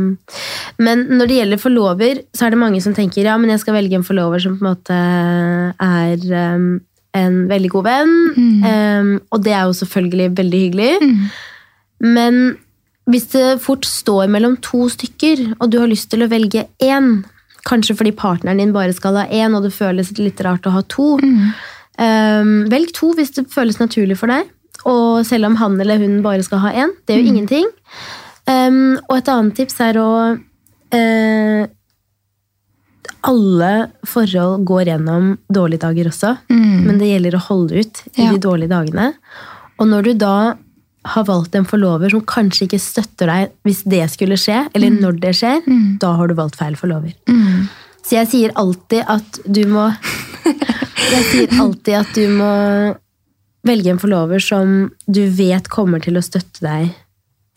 [0.82, 3.78] men når det gjelder forlover, så er det mange som tenker ja, men jeg skal
[3.80, 6.26] velge en forlover som på en måte er
[6.56, 6.72] um,
[7.18, 8.18] en veldig god venn.
[8.40, 11.16] Eh, og det er jo selvfølgelig veldig hyggelig.
[12.02, 12.42] Men
[13.12, 17.14] hvis det fort står mellom to stykker, og du har lyst til å velge én,
[17.68, 20.82] kanskje fordi partneren din bare skal ha én, og det føles litt rart å ha
[20.90, 21.52] to, eh,
[22.72, 24.48] velg to hvis det føles naturlig for deg.
[24.90, 27.68] Og selv om han eller hun bare skal ha én, det gjør ingenting.
[28.50, 30.08] Um, og et annet tips er å
[30.98, 31.68] eh,
[33.30, 33.70] Alle
[34.10, 38.32] forhold går gjennom dårlige dager også, men det gjelder å holde ut i Ja.
[38.34, 39.12] de dårlige dagene.
[39.78, 40.34] Og når du da
[41.06, 45.20] har valgt en forlover som kanskje ikke støtter deg hvis det skulle skje, eller når
[45.22, 45.62] det skjer,
[46.02, 47.14] da har du valgt feil forlover.
[48.02, 49.92] Så jeg sier alltid at du må
[51.12, 52.52] Jeg sier alltid at du må
[53.68, 56.92] velge en forlover som du vet kommer til å støtte deg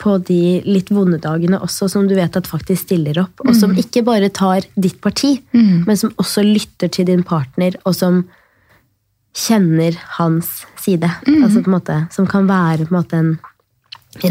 [0.01, 3.71] på de litt vonde dagene også, som du vet at faktisk stiller opp, og som
[3.79, 8.25] ikke bare tar ditt parti, men som også lytter til din partner, og som
[9.35, 11.07] kjenner hans side.
[11.27, 13.33] Altså på en måte, som kan være på en måte en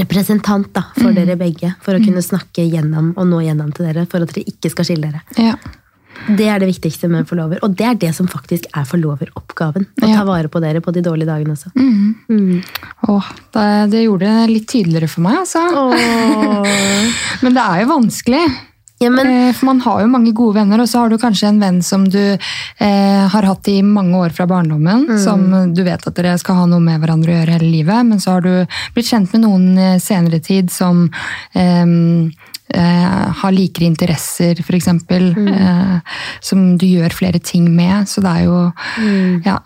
[0.01, 4.05] representant da, for dere begge, for å kunne snakke gjennom og nå gjennom til dere,
[4.09, 5.25] for at dere ikke skal skille dere.
[5.41, 5.57] Ja.
[6.29, 9.87] Det er det viktigste med forlover, og det er det som faktisk er forloveroppgaven.
[10.03, 10.17] Å Ja.
[10.21, 11.73] ta vare på dere på de dårlige dagene også.
[13.09, 15.65] Åh, det, det gjorde det litt tydeligere for meg, altså.
[17.45, 18.45] Men det er jo vanskelig.
[19.03, 21.49] Ja, men Eh, For man har jo mange gode venner, og så har du kanskje
[21.51, 25.19] en venn som du eh, har hatt i mange år fra barndommen, Mm.
[25.19, 28.19] som du vet at dere skal ha noe med hverandre å gjøre hele livet, men
[28.23, 31.11] så har du blitt kjent med noen eh, senere tid som
[31.55, 31.85] eh,
[33.41, 35.49] har likere interesser, eksempel, Mm.
[35.49, 36.01] eh,
[36.41, 38.73] som du gjør flere ting med, så det er jo
[39.45, 39.59] Ja,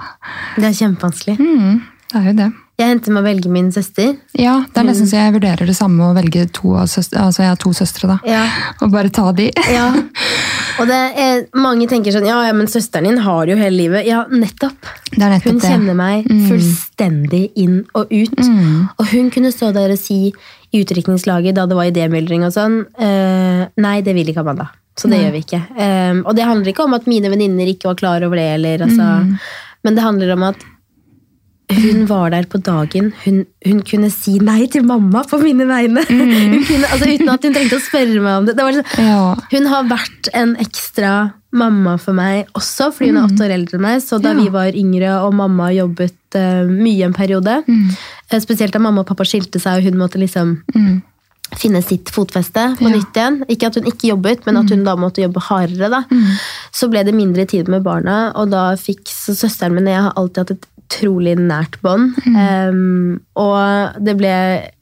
[0.57, 1.39] det er kjempevanskelig.
[1.39, 1.83] mm,
[2.13, 2.53] det er jo det.
[2.79, 4.17] Jeg endte med å velge min søster.
[4.39, 4.91] Ja, det er Mm.
[4.91, 7.71] nesten så jeg vurderer det samme å velge to av søstre, altså jeg har to
[7.71, 8.19] søstre, da.
[8.25, 8.49] Ja.
[8.83, 9.51] Og bare ta de.
[9.69, 9.93] Ja.
[10.79, 14.07] Og det er, mange tenker sånn ja, ja, men søsteren din har jo hele livet.
[14.07, 14.77] Ja, nettopp.
[15.17, 15.71] Nettopp Hun det.
[15.71, 18.39] kjenner meg fullstendig inn og ut.
[18.99, 20.33] Og hun kunne stå der og si
[20.71, 24.69] i utdrikningslaget da det var idémyldring og sånn eh, Nei, det vil ikke Amanda.
[24.99, 25.61] Så det gjør vi ikke.
[25.79, 28.83] Eh, og det handler ikke om at mine venninner ikke var klar over det, eller,
[28.89, 29.09] altså,
[29.87, 30.65] men det handler om at
[31.69, 33.11] hun var der på dagen.
[33.25, 36.01] Hun, hun kunne si nei til mamma på mine vegne.
[36.09, 38.55] Hun kunne, altså, uten at hun trengte å spørre meg om det.
[38.57, 39.35] det var liksom, Ja.
[39.53, 41.11] hun har vært en ekstra
[41.53, 44.01] mamma for meg også, fordi hun er åtte år eldre enn meg.
[44.05, 44.41] Så da Ja.
[44.41, 47.93] vi var yngre og mamma jobbet uh, mye en periode, mm.
[48.41, 51.03] spesielt da mamma og pappa skilte seg, og hun måtte liksom Mm.
[51.57, 52.97] finne sitt fotfeste på Ja.
[52.97, 53.39] nytt igjen.
[53.49, 55.89] Ikke at hun ikke jobbet, men at hun da måtte jobbe hardere.
[55.91, 56.03] da.
[56.73, 60.13] Så ble det mindre tid med barna, og da fikk så søsteren min jeg har
[60.17, 62.17] alltid hatt et utrolig nært bånd.
[62.33, 64.33] Em, og det ble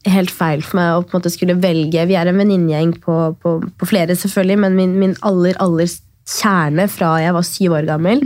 [0.07, 3.17] helt feil for meg å på en måte skulle velge Vi er en venninnegjeng på,
[3.43, 5.91] på, på flere, selvfølgelig, men min, min aller, aller
[6.27, 8.23] kjerne fra jeg var syv år gammel,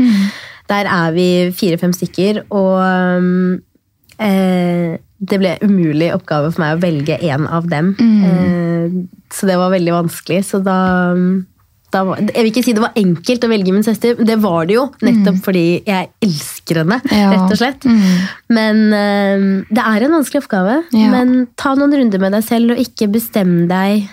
[0.72, 1.28] der er vi
[1.58, 2.44] fire-fem stykker.
[2.50, 3.60] Og um,
[4.22, 7.94] eh, det ble umulig oppgave for meg å velge én av dem.
[8.00, 8.96] Eh,
[9.34, 10.42] så det var veldig vanskelig.
[10.48, 10.80] Så da
[11.92, 14.78] var, Jeg vil ikke si det var enkelt å velge min søster, det var det
[14.78, 14.86] jo.
[15.04, 17.30] Nettopp fordi jeg elsker henne, Ja.
[17.34, 17.86] rett og slett.
[18.50, 20.80] Men eh, det er en vanskelig oppgave.
[20.96, 21.12] Ja.
[21.12, 24.08] Men ta noen runder med deg selv, og ikke bestem deg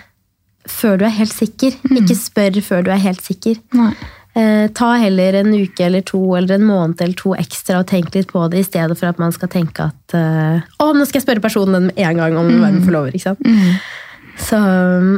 [0.69, 1.71] før du er helt sikker.
[1.97, 3.57] Ikke spør før du er helt sikker.
[4.37, 8.13] Eh, ta heller en uke eller to eller en måned eller to ekstra og tenk
[8.13, 11.17] litt på det, i stedet for at man skal tenke at eh, å, nå skal
[11.19, 13.15] jeg spørre personen med en gang om hvem forlover.
[13.17, 13.41] ikke sant?
[14.39, 14.57] Så,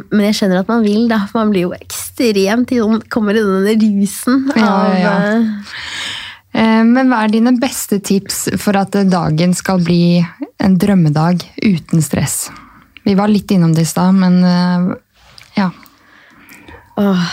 [0.09, 1.19] men jeg skjønner at man vil, da.
[1.29, 2.71] for Man blir jo ekstremt
[3.13, 5.13] Kommer i denne rusen av ja, ja.
[5.37, 5.77] eh,
[6.51, 10.19] Eh, Men hva er dine beste tips for at dagen skal bli
[10.59, 12.49] en drømmedag uten stress?
[13.05, 14.89] Vi var litt innom det i stad, men eh,
[15.55, 15.69] ja.
[16.99, 17.23] åh.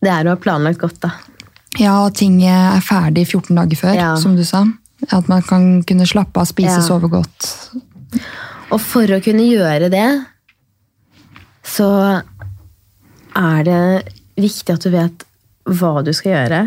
[0.00, 1.12] Det er å ha planlagt godt, da.
[1.78, 4.08] Ja, ting er ferdig 14 dager før, Ja.
[4.16, 4.64] som du sa.
[5.12, 7.52] At man kan kunne slappe av, spise, sove godt.
[8.68, 10.08] Og for å kunne gjøre det,
[11.64, 11.88] så
[13.38, 13.82] er det
[14.38, 15.24] viktig at du vet
[15.68, 16.60] hva du skal gjøre.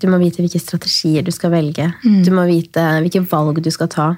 [0.00, 1.90] Du må vite hvilke strategier du skal velge.
[2.24, 4.08] Du må vite hvilke valg du skal ta.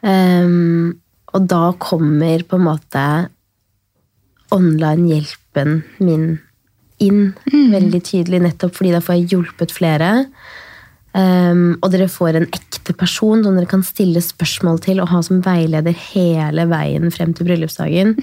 [0.00, 0.96] Um,
[1.34, 3.04] og da kommer på en måte
[4.54, 6.38] online-hjelpen min
[7.04, 7.34] inn
[7.74, 10.12] veldig tydelig, nettopp fordi da får jeg hjulpet flere.
[11.12, 15.10] Um, og dere får en ekte ekte person som dere kan stille spørsmål til og
[15.12, 18.16] ha som veileder hele veien frem til bryllupsdagen.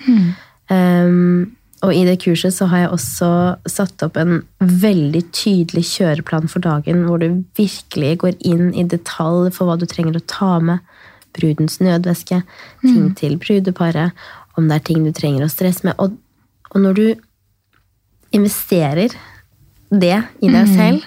[0.69, 3.29] Um, og i det kurset så har jeg også
[3.69, 9.51] satt opp en veldig tydelig kjøreplan for dagen, hvor du virkelig går inn i detalj
[9.53, 10.81] for hva du trenger å ta med.
[11.35, 12.41] Brudens nødvæske,
[12.81, 14.15] ting til brudeparet,
[14.55, 15.97] om det er ting du trenger å stresse med.
[15.99, 16.15] Og,
[16.71, 17.07] og når du
[18.31, 19.11] investerer
[19.91, 21.03] det i deg selv,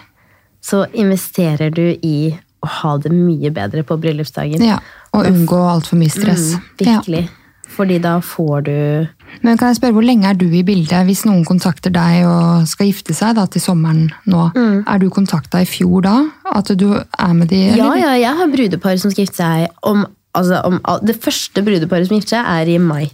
[0.61, 4.63] så investerer du i å ha det mye bedre på bryllupsdagen.
[4.65, 4.81] Ja,
[5.15, 6.55] Og unngå altfor mye stress.
[6.57, 7.29] Mm, virkelig.
[7.69, 9.09] Fordi da får du
[9.45, 12.67] Men kan jeg spørre, Hvor lenge er du i bildet hvis noen kontakter deg og
[12.67, 14.49] skal gifte seg da, til sommeren nå?
[14.57, 14.79] Mm.
[14.89, 16.17] Er du kontakta i fjor da?
[16.49, 17.61] At du er med de?
[17.77, 18.01] Ja, eller?
[18.01, 22.17] ja, jeg har brudepar som skal gifte seg om, altså, om Det første brudeparet som
[22.17, 23.11] gifter seg, er i mai.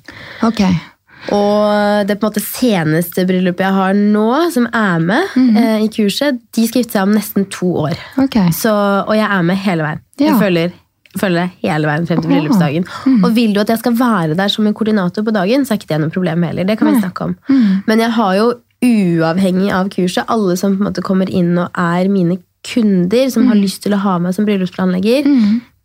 [0.47, 0.63] Ok.
[1.33, 5.57] Og det på en måte seneste bryllupet jeg har nå, som er med Mhm.
[5.57, 7.97] eh, i kurset, de skal gifte seg om nesten to år.
[8.19, 8.51] Okay.
[8.51, 8.73] Så,
[9.07, 10.01] og jeg er med hele veien.
[10.19, 10.27] Ja.
[10.27, 10.73] Jeg følger,
[11.19, 12.85] følger det hele veien frem til bryllupsdagen.
[13.07, 13.25] Mm.
[13.25, 15.79] Og vil du at jeg skal være der som en koordinator på dagen, så er
[15.79, 16.65] ikke det noe problem heller.
[16.65, 17.37] Det kan vi snakke om.
[17.49, 17.83] Mm.
[17.87, 18.55] Men jeg har jo
[18.85, 23.45] uavhengig av kurset, alle som på en måte kommer inn og er mine kunder, som
[23.45, 23.49] mm.
[23.49, 25.25] har lyst til å ha meg som bryllupsplanlegger,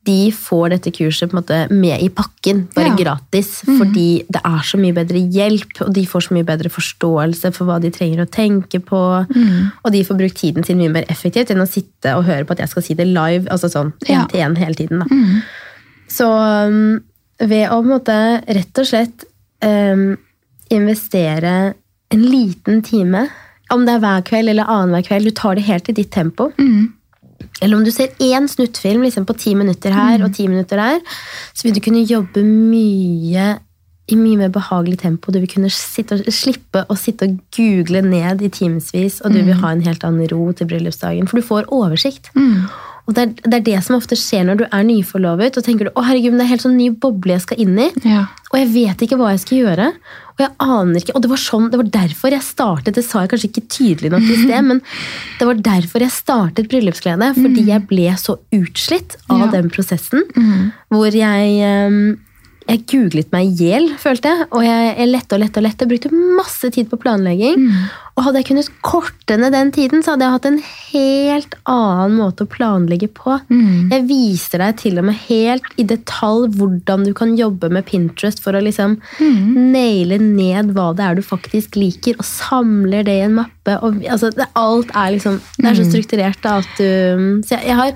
[0.09, 2.95] de får dette kurset måte med i pakken, bare Ja.
[2.99, 3.51] Gratis.
[3.67, 7.69] Fordi det er så mye bedre hjelp, og de får så mye bedre forståelse for
[7.69, 9.01] hva de trenger å tenke på.
[9.29, 9.71] Mm.
[9.85, 12.55] Og de får brukt tiden sin mye mer effektivt enn å sitte og høre på
[12.57, 13.45] at jeg skal si det live.
[13.53, 14.25] altså sånn, Ja.
[14.31, 15.03] til en hele tiden.
[15.05, 15.41] Mhm.
[16.09, 16.25] Så
[16.67, 17.01] um,
[17.39, 18.15] ved å måte
[18.49, 19.25] rett og slett
[19.61, 20.17] um,
[20.73, 21.73] investere
[22.11, 23.27] en liten time,
[23.69, 26.51] om det er hver kveld eller annenhver kveld, du tar det helt i ditt tempo.
[26.57, 26.93] Mhm.
[27.61, 31.01] Eller om du ser én snuttfilm liksom på ti minutter her og ti minutter der,
[31.53, 33.57] så vil du kunne jobbe mye
[34.09, 35.31] i mye mer behagelig tempo.
[35.31, 39.59] Du vil kunne og, slippe å sitte og google ned i timevis, og du vil
[39.61, 42.31] ha en helt annen ro til bryllupsdagen, for du får oversikt.
[43.09, 45.87] Og det er, det er det som ofte skjer når du er nyforlovet, og tenker
[45.89, 48.27] du, å herregud, det er helt sånn ny boble jeg skal inn i, Ja.
[48.51, 49.87] og jeg vet ikke hva jeg skal gjøre.
[50.39, 53.23] Og jeg aner ikke, og det var, sånn, det var derfor jeg startet, det sa
[53.25, 54.79] jeg kanskje ikke tydelig nok i sted, men
[55.39, 59.51] det var derfor jeg startet bryllupsglede, fordi jeg ble så utslitt av Ja.
[59.57, 60.23] den prosessen,
[60.93, 62.15] hvor jeg, eh,
[62.69, 65.87] jeg googlet meg i hjel, følte jeg, og jeg, jeg lette og lette og lette,
[65.89, 67.65] brukte masse tid på planlegging,
[68.13, 70.59] og hadde jeg kunnet korte ned den tiden, så hadde jeg hatt en
[70.91, 73.39] helt annen måte å planlegge på.
[73.93, 78.43] Jeg viser deg til og med helt i detalj hvordan du kan jobbe med Pinterest
[78.43, 78.99] for å liksom
[79.73, 83.79] naile ned hva det er du faktisk liker, og samler det i en mappe.
[83.81, 87.69] Og, altså, det, alt er liksom Det er så strukturert da, at du Så jeg,
[87.69, 87.93] jeg har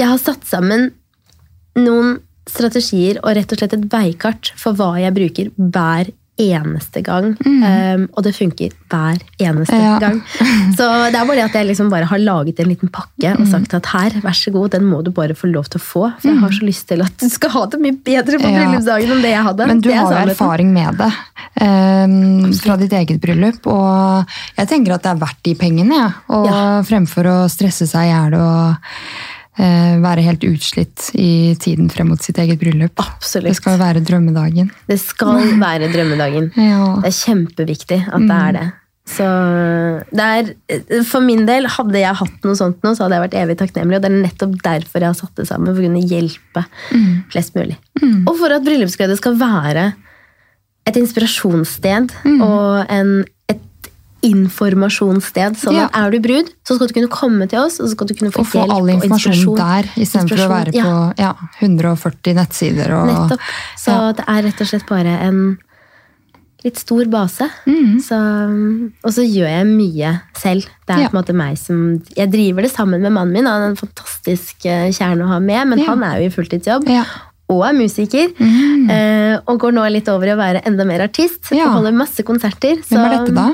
[0.00, 0.90] jeg har satt sammen
[1.78, 2.16] noen
[2.48, 6.10] strategier og rett og slett et veikart for hva jeg bruker hver
[6.42, 7.34] eneste gang.
[7.44, 9.98] Um, og det funker hver eneste Ja.
[10.00, 10.16] gang.
[10.78, 13.44] Så det er bare det at jeg liksom bare har laget en liten pakke og
[13.46, 16.04] sagt at her, vær så god, den må du bare få lov til å få.
[16.18, 18.56] For jeg har så lyst til at du skal ha det mye bedre på Ja.
[18.64, 19.66] bryllupsdagen enn det jeg hadde.
[19.68, 21.12] Men du har jo erfaring med det
[21.60, 23.66] um, fra ditt eget bryllup.
[23.70, 26.12] Og jeg tenker at det er verdt de pengene, jeg.
[26.32, 26.64] Og Ja.
[26.88, 28.74] fremfor å stresse seg i hjel og
[29.58, 32.94] være helt utslitt i tiden frem mot sitt eget bryllup.
[33.02, 33.50] Absolutt.
[33.50, 34.70] Det skal være drømmedagen.
[34.88, 36.52] Det skal være drømmedagen.
[36.56, 36.86] Ja.
[37.02, 38.68] Det er kjempeviktig at det er det.
[39.12, 39.26] Så
[40.14, 43.36] det er, For min del, hadde jeg hatt noe sånt nå, så hadde jeg vært
[43.42, 43.98] evig takknemlig.
[43.98, 46.64] Og det er nettopp derfor jeg har satt det sammen, for å kunne hjelpe
[47.34, 47.76] flest mulig.
[48.22, 49.90] Og for at bryllupsglede skal være
[50.88, 53.12] et inspirasjonssted og en,
[54.22, 55.58] informasjonssted.
[55.58, 55.88] Sånn Ja.
[55.90, 58.14] at er du brud, så skal du kunne komme til oss, og så skal du
[58.14, 62.94] kunne få Og få hjelp all informasjon der, istedenfor å være på ja, 140 nettsider.
[62.96, 63.40] Og, Nettopp.
[63.76, 65.58] Så det er rett og slett bare en
[66.62, 67.48] litt stor base.
[67.66, 67.98] Mm.
[67.98, 68.18] Så,
[69.02, 70.68] og så gjør jeg mye selv.
[70.86, 73.46] Det er på en måte meg som Jeg driver det sammen med mannen min.
[73.50, 76.86] Han er en fantastisk eh, kjerne å ha med, men han er jo i fulltidsjobb.
[77.52, 78.30] Og er musiker.
[78.38, 79.42] Mm.
[79.46, 81.50] og går nå litt over i å være enda mer artist.
[81.50, 81.66] Ja.
[81.66, 82.78] Og holder masse konserter.
[82.86, 83.50] Hvem er dette da?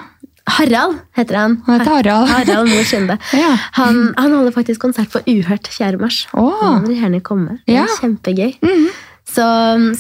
[0.57, 1.57] Harald heter han.
[1.67, 2.29] Han heter Harald.
[2.33, 3.19] Harald Mor Skinde.
[3.39, 3.51] Ja.
[3.77, 5.99] han, han holder faktisk konsert på Uhørt 4.
[6.01, 6.23] mars.
[6.33, 6.41] Da
[6.81, 7.59] må dere gjerne komme.
[7.67, 7.87] Det er Ja.
[8.01, 8.57] Kjempegøy.
[9.29, 9.45] Så,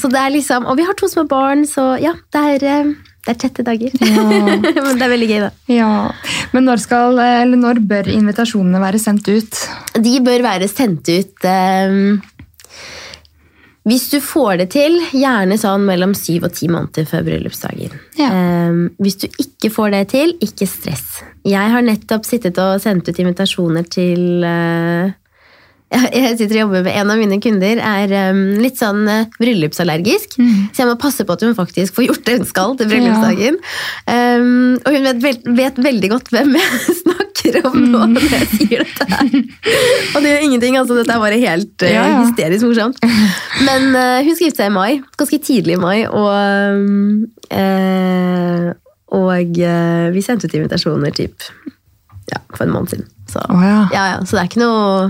[0.01, 2.95] så det er liksom, Og vi har to små barn, så ja, det er, eh,
[3.27, 3.93] det er tette dager.
[4.01, 5.51] Men det er veldig gøy, da.
[5.69, 5.91] Ja.
[6.55, 9.61] Men når, skal, eller når bør invitasjonene være sendt ut?
[10.01, 11.99] De bør være sendt ut eh,
[13.89, 17.95] Hvis du får det til, gjerne sånn mellom syv og ti måneder før bryllupsdagen.
[18.19, 18.29] Ja.
[18.29, 21.23] Eh, hvis du ikke får det til, ikke stress.
[21.49, 25.15] Jeg har nettopp sittet og sendt ut invitasjoner til eh,
[25.89, 30.37] jeg sitter og jobber med En av mine kunder er um, litt sånn uh, bryllupsallergisk.
[30.37, 33.57] Så jeg må passe på at hun faktisk får gjort det hun skal til bryllupsdagen.
[34.05, 38.49] Um, og hun vet, vet veldig godt hvem jeg snakker om om nå når jeg
[38.55, 39.31] sier dette her.
[40.15, 40.79] Og det gjør ingenting.
[40.81, 42.19] altså Dette er bare helt uh, Ja, ja.
[42.25, 43.01] hysterisk morsomt.
[43.67, 46.29] Men uh, hun giftet seg i mai, ganske tidlig i mai, og,
[47.55, 48.69] eh,
[49.19, 49.63] og
[50.15, 51.49] vi sendte ut invitasjoner typ
[52.29, 53.09] ja, for en måned siden.
[53.29, 53.81] Så, oh, ja.
[53.93, 55.09] ja, ja, så det er ikke noe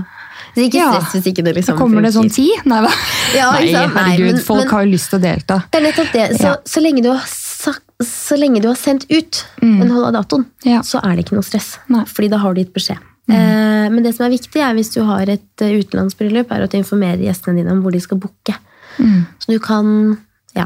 [0.57, 2.47] er ikke stress hvis ikke det liksom Så kommer det sånn ti?
[2.65, 2.91] Nei, da.
[3.37, 5.59] Ja, Nei herregud, men- folk men- har jo lyst til å delta.
[5.71, 6.25] Det er nettopp det.
[6.39, 9.81] Så, så, lenge du har sagt, så lenge du har sendt ut Mm.
[9.81, 10.45] en hold av datoen,
[10.83, 11.77] så er det ikke noe stress.
[11.89, 12.05] Nei.
[12.05, 12.97] Fordi da har du gitt beskjed.
[13.29, 16.71] Eh, men det som er viktig er hvis du har et eh, utenlandsbryllup, er at
[16.71, 18.55] du informerer gjestene dine om hvor de skal booke.
[18.97, 19.27] Mm.
[19.39, 20.17] Så du kan
[20.55, 20.65] Ja.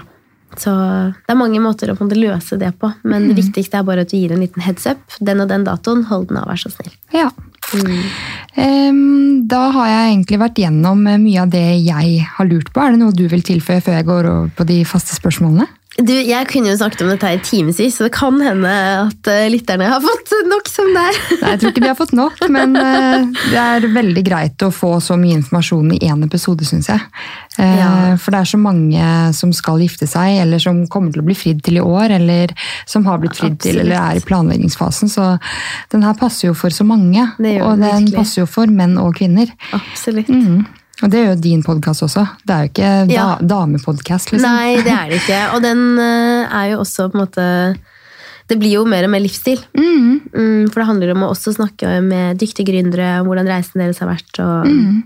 [0.56, 0.70] Så
[1.12, 3.36] det er mange måter å løse det på, men Mm.
[3.36, 5.00] det viktigste er bare at du gir en liten heads up.
[5.20, 6.94] Den og den datoen, hold den av, vær så snill.
[7.12, 7.32] Ja.
[7.74, 9.44] Mm.
[9.50, 12.82] Da har jeg egentlig vært gjennom eh, mye av det jeg har lurt på.
[12.82, 15.68] Er det noe du vil tilføye før jeg går over på de faste spørsmålene?
[15.94, 18.70] Du, jeg kunne jo snakket om dette i timevis, så det kan hende
[19.04, 21.20] at eh, lytterne har fått nok som det er.
[21.44, 24.72] Nei, jeg tror ikke vi har fått nok, men eh, det er veldig greit å
[24.74, 27.06] få så mye informasjon i én episode, syns jeg.
[27.62, 27.92] Eh, Ja.
[28.18, 29.06] For det er så mange
[29.38, 32.54] som skal gifte seg, eller som kommer til å bli fridd til i år, eller
[32.90, 35.14] som har blitt fridd til, eller er i planleggingsfasen.
[35.14, 35.36] Så
[35.94, 37.30] den her passer jo for så mange.
[37.38, 38.18] Og den den virkelig.
[38.18, 39.52] passer jo for menn og kvinner.
[39.78, 40.30] Absolutt.
[40.34, 40.64] Mm.
[41.04, 42.24] Og det gjør jo din podkast også.
[42.48, 43.38] Det er jo ikke Ja.
[43.42, 44.48] damepodkast, liksom.
[44.48, 45.42] Nei, det er det ikke.
[45.56, 47.78] Og den eh, er jo også på en måte
[48.48, 49.60] Det blir jo mer og mer livsstil.
[49.78, 50.22] Mm.
[50.36, 54.00] Mm, for det handler om å også snakke med dyktige gründere om hvordan reisen deres
[54.00, 54.40] har vært.
[54.44, 55.04] Og Mm.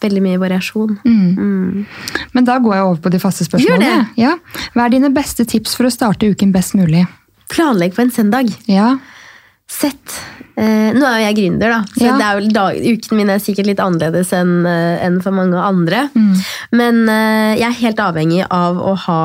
[0.00, 0.98] veldig mye variasjon.
[1.04, 1.36] Mm.
[1.36, 1.86] Mm.
[2.32, 4.06] Men da går jeg over på de faste Gjør spørsmålene.
[4.16, 4.22] det.
[4.22, 4.36] Ja.
[4.74, 7.06] Hva er dine beste tips for å starte uken best mulig?
[7.50, 8.48] Planlegg på en søndag.
[8.66, 8.96] Ja.
[9.68, 10.14] Sett.
[10.58, 12.16] Eh, nå er jo jeg gründer, da, så Ja.
[12.16, 16.08] det er jo dag, uken min er sikkert litt annerledes enn en for mange andre.
[16.16, 16.34] Mm.
[16.72, 19.20] Men eh, jeg er helt avhengig av å ha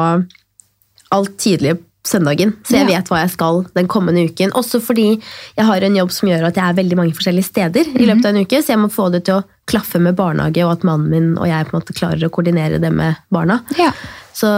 [1.14, 2.98] alt tydelig søndagen, så jeg Ja.
[3.00, 4.52] vet hva jeg skal den kommende uken.
[4.52, 5.22] Også fordi
[5.58, 8.26] jeg har en jobb som gjør at jeg er veldig mange forskjellige steder i løpet
[8.26, 10.84] av en uke, så jeg må få det til å klaffe med barnehage, og at
[10.84, 13.62] mannen min og jeg på en måte klarer å koordinere det med barna.
[13.78, 13.92] ja.
[14.34, 14.50] Så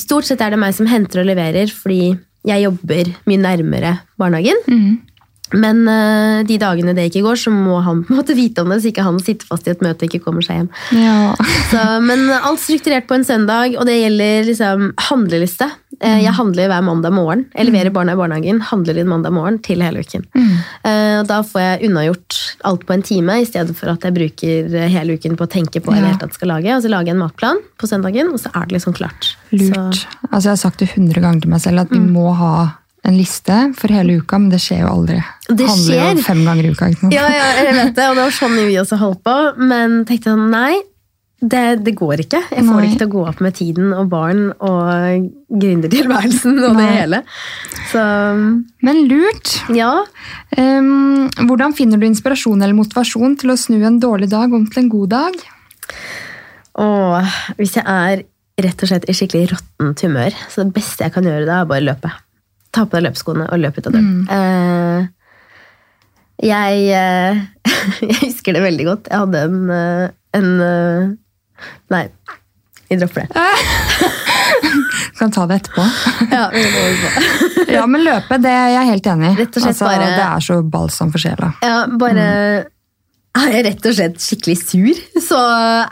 [0.00, 2.18] stort sett er det meg som henter og leverer, fordi
[2.48, 4.56] jeg jobber mye nærmere barnehagen.
[4.66, 5.00] Mm.
[5.52, 8.68] Men eh, de dagene det ikke går, så må han på en måte vite om
[8.72, 10.70] det, så ikke han sitter fast i et møte og ikke kommer seg hjem.
[10.98, 11.34] ja.
[11.68, 15.66] Så, men alt strukturert på en søndag, og det gjelder liksom handleliste.
[16.00, 17.42] Eh, Jeg handler hver mandag morgen.
[17.54, 20.24] Jeg leverer barna i barnehagen, handler inn mandag morgen til hele uken.
[20.32, 20.54] Mm.
[20.88, 24.68] Eh, Da får jeg unnagjort alt på en time, i stedet for at jeg bruker
[24.88, 26.72] hele uken på å tenke på hva jeg tatt skal lage.
[26.76, 29.34] Og så lager jeg en matplan på søndagen, og så er det liksom klart.
[29.52, 29.74] Lurt.
[30.00, 32.12] Så, Altså, jeg har sagt det hundre ganger til meg selv at vi Mm.
[32.12, 35.18] må ha en liste for hele uka, men det skjer jo aldri.
[35.48, 36.18] Det handler skjer.
[36.18, 36.90] jo fem ganger i uka.
[37.14, 39.36] Ja, ja, jeg vet det, og det var sånn vi også holdt på.
[39.70, 40.72] Men tenkte jeg nei,
[41.38, 42.40] det, det går ikke.
[42.50, 45.28] Jeg får det ikke til å gå opp med tiden og barn og
[45.62, 47.20] gründertilværelsen og det hele.
[47.92, 48.02] Så
[48.82, 49.52] Men lurt.
[49.74, 49.92] ja.
[50.58, 54.82] Um, hvordan finner du inspirasjon eller motivasjon til å snu en dårlig dag om til
[54.82, 55.38] en god dag?
[56.82, 58.26] Og hvis jeg er
[58.58, 61.70] rett og slett i skikkelig råttent humør, så det beste jeg kan gjøre da, er
[61.70, 62.10] bare løpe.
[62.74, 64.28] Ta på deg løpeskoene og løp ut av døren.
[64.30, 65.06] Eh,
[66.48, 67.40] jeg, eh,
[68.10, 69.08] jeg husker det veldig godt.
[69.10, 70.08] Jeg hadde en, eh,
[70.38, 70.50] en
[71.90, 72.04] Nei,
[72.88, 73.46] vi dropper det.
[75.18, 75.84] Kan ta det etterpå.
[76.34, 76.62] Ja, vi.
[77.74, 79.46] Ja, men løpe, det er jeg helt enig i.
[79.48, 81.50] Altså, bare- Det er så balsam for sjela.
[81.64, 82.26] Ja, bare
[83.38, 85.38] er jeg rett og slett skikkelig sur, så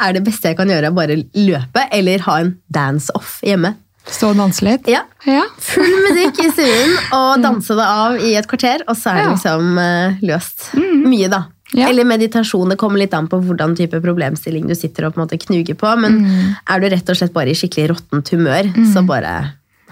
[0.02, 3.74] er det beste jeg kan gjøre, bare løpe eller ha en dance-off hjemme.
[4.06, 4.86] Stå og danse litt.
[4.90, 5.42] Ja, Ja.
[5.58, 9.32] Full musikk i stuen og danse det av i et kvarter, og så er det
[9.34, 10.68] liksom uh, løst.
[10.78, 11.40] Mye, da.
[11.74, 11.88] Ja.
[11.90, 12.70] Eller meditasjon.
[12.70, 15.74] Det kommer litt an på hvordan type problemstilling du sitter og på en måte knuger
[15.74, 15.90] på.
[15.98, 16.20] Men
[16.62, 19.32] er du rett og slett bare i skikkelig råttent humør, så bare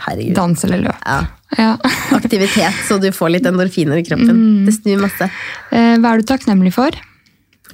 [0.05, 0.35] Herregud.
[0.35, 1.03] Dans eller løp.
[1.07, 1.19] Ja.
[1.59, 1.73] Ja.
[2.19, 4.65] Aktivitet, så du får litt endorfiner i kroppen.
[4.67, 5.29] Det snur masse.
[5.71, 6.95] Eh, Hva er du takknemlig for?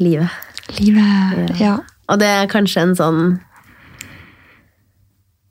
[0.00, 0.28] Livet.
[0.80, 1.54] Livet.
[1.60, 1.78] Ja.
[2.10, 3.22] Og det er kanskje en sånn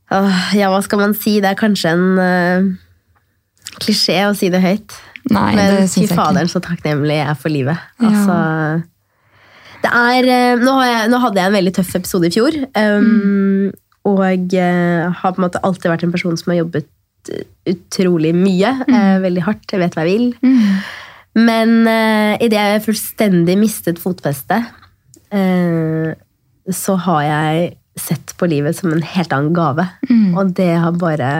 [0.10, 1.38] Ja, hva skal man si?
[1.43, 2.70] Det er kanskje en uh,
[3.84, 4.95] klisjé å si det høyt.
[5.30, 7.89] Nei, Men det fy faderen, så takknemlig jeg er for livet.
[8.01, 8.10] Ja.
[8.10, 8.38] Altså,
[9.84, 12.55] det er, eh, nå, har jeg, nå hadde jeg en veldig tøff episode i fjor.
[12.76, 13.70] Um,
[14.10, 16.89] Og uh, har på en måte alltid vært en person som har jobbet
[17.70, 18.72] utrolig mye.
[18.88, 19.68] eh, veldig hardt.
[19.72, 20.32] Jeg vet hva jeg vil.
[20.41, 20.80] Mm.
[21.45, 24.66] Men uh, idet jeg fullstendig mistet fotfestet,
[25.36, 26.16] uh,
[26.74, 27.70] så har jeg
[28.02, 29.86] sett på livet som en helt annen gave.
[30.10, 30.38] Mm.
[30.38, 31.32] Og det har bare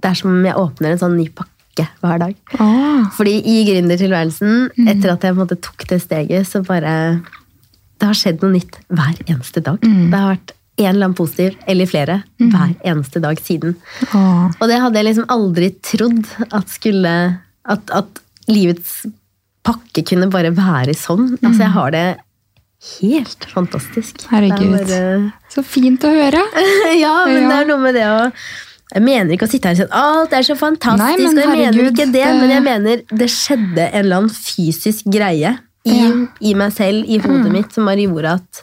[0.00, 2.34] Det er som om jeg åpner en sånn ny pakke hver dag.
[2.58, 7.20] Åh, Fordi i gründertilværelsen, etter at jeg måte tok det steget, så bare
[8.00, 9.78] Det har skjedd noe nytt hver eneste dag.
[9.84, 13.74] Det har vært en eller annen positiv, eller flere, hver eneste dag siden.
[14.14, 14.48] åh.
[14.48, 17.14] Og det hadde jeg liksom aldri trodd at skulle
[17.68, 19.02] At, at livets
[19.62, 21.36] pakke kunne bare være sånn.
[21.42, 22.06] Altså, jeg har det
[23.00, 24.22] helt fantastisk.
[24.30, 24.74] Herregud.
[24.80, 26.40] Er bare- Så fint å høre.
[27.04, 27.48] ja, men Ja.
[27.48, 28.32] det er noe med det å
[28.92, 31.38] Jeg mener ikke å sitte her og si at alt er så fantastisk, Nei, men
[31.38, 35.04] og jeg mener ikke det, det- men jeg mener det skjedde en eller annen fysisk
[35.06, 35.52] greie
[35.86, 36.08] i, Ja.
[36.10, 36.24] Mm.
[36.42, 38.62] i meg selv, i hodet mitt, som bare gjorde at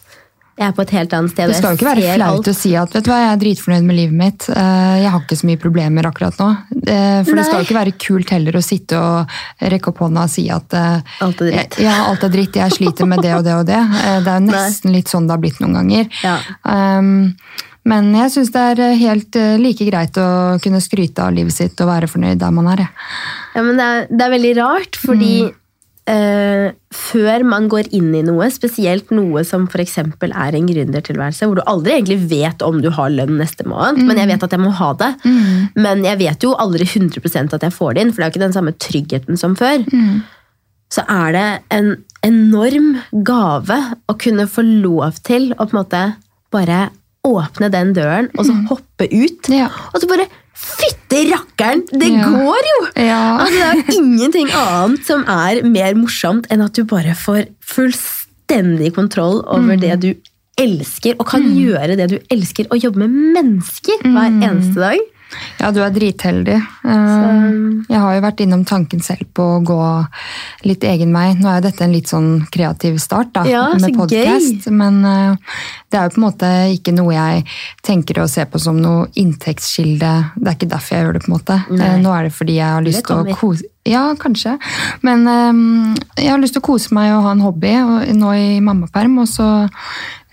[0.58, 1.52] jeg er på et helt annet sted.
[1.52, 2.48] Det skal jo ikke være flaut alt.
[2.50, 4.48] å si at vet du hva, jeg er dritfornøyd med livet mitt.
[4.50, 6.48] Eh, Jeg har ikke så mye problemer akkurat nå.
[6.74, 10.24] For For det skal jo ikke være kult heller å sitte og rekke opp hånda
[10.26, 11.78] og si at eh, Alt er dritt.
[11.84, 13.78] Ja, alt er dritt, jeg sliter med det og det og det.
[14.02, 16.10] Eh, Det er jo nesten litt sånn det har blitt noen ganger.
[16.26, 16.38] Ja.
[16.66, 17.36] Um,
[17.88, 21.54] men jeg syns det er eh, helt eh, like greit å kunne skryte av livet
[21.56, 22.82] sitt og være fornøyd der man er.
[23.56, 25.32] Ja, men det er, det er veldig rart, fordi
[26.10, 29.98] eh, før man går inn i noe, spesielt noe som f.eks.
[30.00, 34.22] er en gründertilværelse, hvor du aldri egentlig vet om du har lønn neste måned, men
[34.22, 35.12] jeg vet at jeg må ha det.
[35.76, 38.36] Men jeg vet jo aldri 100% at jeg får det inn, for det er jo
[38.36, 39.84] ikke den samme tryggheten som før.
[40.94, 41.90] Så er det en
[42.26, 42.94] enorm
[43.28, 43.78] gave
[44.08, 46.04] å kunne få lov til å på en måte
[46.56, 46.88] bare
[47.28, 49.50] åpne den døren, og så hoppe ut.
[49.52, 49.68] Ja.
[49.92, 50.28] Og så bare
[50.58, 51.84] Fytte rakkeren!
[51.92, 52.24] Det Ja.
[52.30, 52.80] går jo!
[53.06, 53.22] Ja.
[53.44, 58.94] Altså, det er ingenting annet som er mer morsomt enn at du bare får fullstendig
[58.96, 59.82] kontroll over Mm.
[59.82, 60.14] det du
[60.58, 64.42] elsker, og kan gjøre det du elsker, og jobbe med mennesker hver Mm.
[64.44, 65.00] eneste dag.
[65.60, 66.56] Ja, du er dritheldig.
[66.88, 67.46] Eh,
[67.90, 69.80] Jeg har jo vært innom tanken selv på å gå
[70.70, 71.34] litt egen vei.
[71.38, 75.00] Nå er jo dette en litt sånn kreativ start da, Ja, med podkast, podcast, men
[75.06, 75.36] eh,
[75.92, 77.46] det er jo på en måte ikke noe jeg
[77.84, 80.14] tenker å se på som noe inntektskilde.
[80.38, 81.60] Det er ikke derfor jeg gjør det, på en måte.
[81.72, 81.88] Nei.
[81.94, 84.58] Eh, Nå er det fordi jeg har lyst til å kose Ja, kanskje.
[85.02, 85.22] Men
[86.20, 87.72] jeg har lyst til å kose meg og ha en hobby
[88.20, 89.48] nå i mammaperm, og så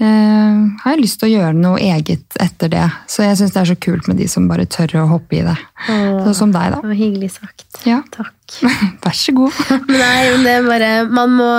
[0.05, 2.85] har jeg lyst til å gjøre noe eget etter det.
[3.11, 5.43] Så jeg syns det er så kult med de som bare tør å hoppe i
[5.47, 5.57] det.
[5.89, 6.23] Åh.
[6.27, 6.81] Sånn som deg, da.
[6.83, 7.67] Det var hyggelig sagt.
[7.89, 8.01] Ja.
[8.15, 8.59] Takk.
[9.05, 9.61] Vær så god.
[9.91, 11.51] Nei, men det er bare Man må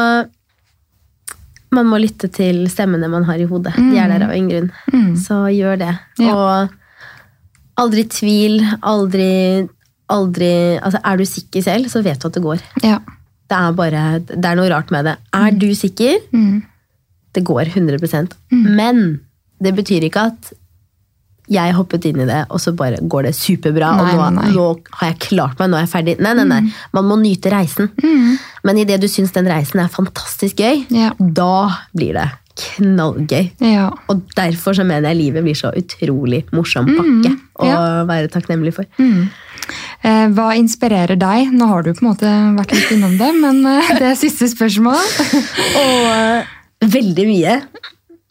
[1.75, 3.73] man må lytte til stemmene man har i hodet.
[3.75, 4.69] De er der av en grunn.
[5.19, 5.91] Så gjør det.
[6.23, 6.35] Ja.
[6.35, 9.31] Og aldri tvil, aldri
[10.13, 12.63] Aldri Altså, er du sikker selv, så vet du at det går.
[12.85, 12.99] Ja.
[13.49, 15.15] Det er bare Det er noe rart med det.
[15.33, 16.19] Er du sikker?
[16.29, 16.61] Mm.
[17.36, 17.99] Det går 100
[18.51, 19.01] Men
[19.61, 20.53] det betyr ikke at
[21.51, 23.91] jeg hoppet inn i det, og så bare går det superbra.
[23.99, 24.63] Nei, og nå, nei, nå
[24.97, 26.15] har jeg klart meg, nå er jeg ferdig.
[26.25, 26.61] Nei, nei, nei.
[26.95, 27.91] Man må nyte reisen.
[28.65, 31.11] Men idet du syns den reisen er fantastisk gøy, Ja.
[31.19, 32.25] da blir det
[32.55, 33.51] knallgøy.
[33.61, 33.89] Ja.
[34.09, 37.79] Og derfor så mener jeg livet blir så utrolig morsom pakke å ja.
[38.07, 38.88] være takknemlig for.
[38.95, 41.51] Eh, Hva inspirerer deg?
[41.53, 44.47] Nå har du på en måte vært litt innom det, men eh, det er siste
[44.51, 44.97] spørsmål.
[45.83, 47.61] Og veldig mye.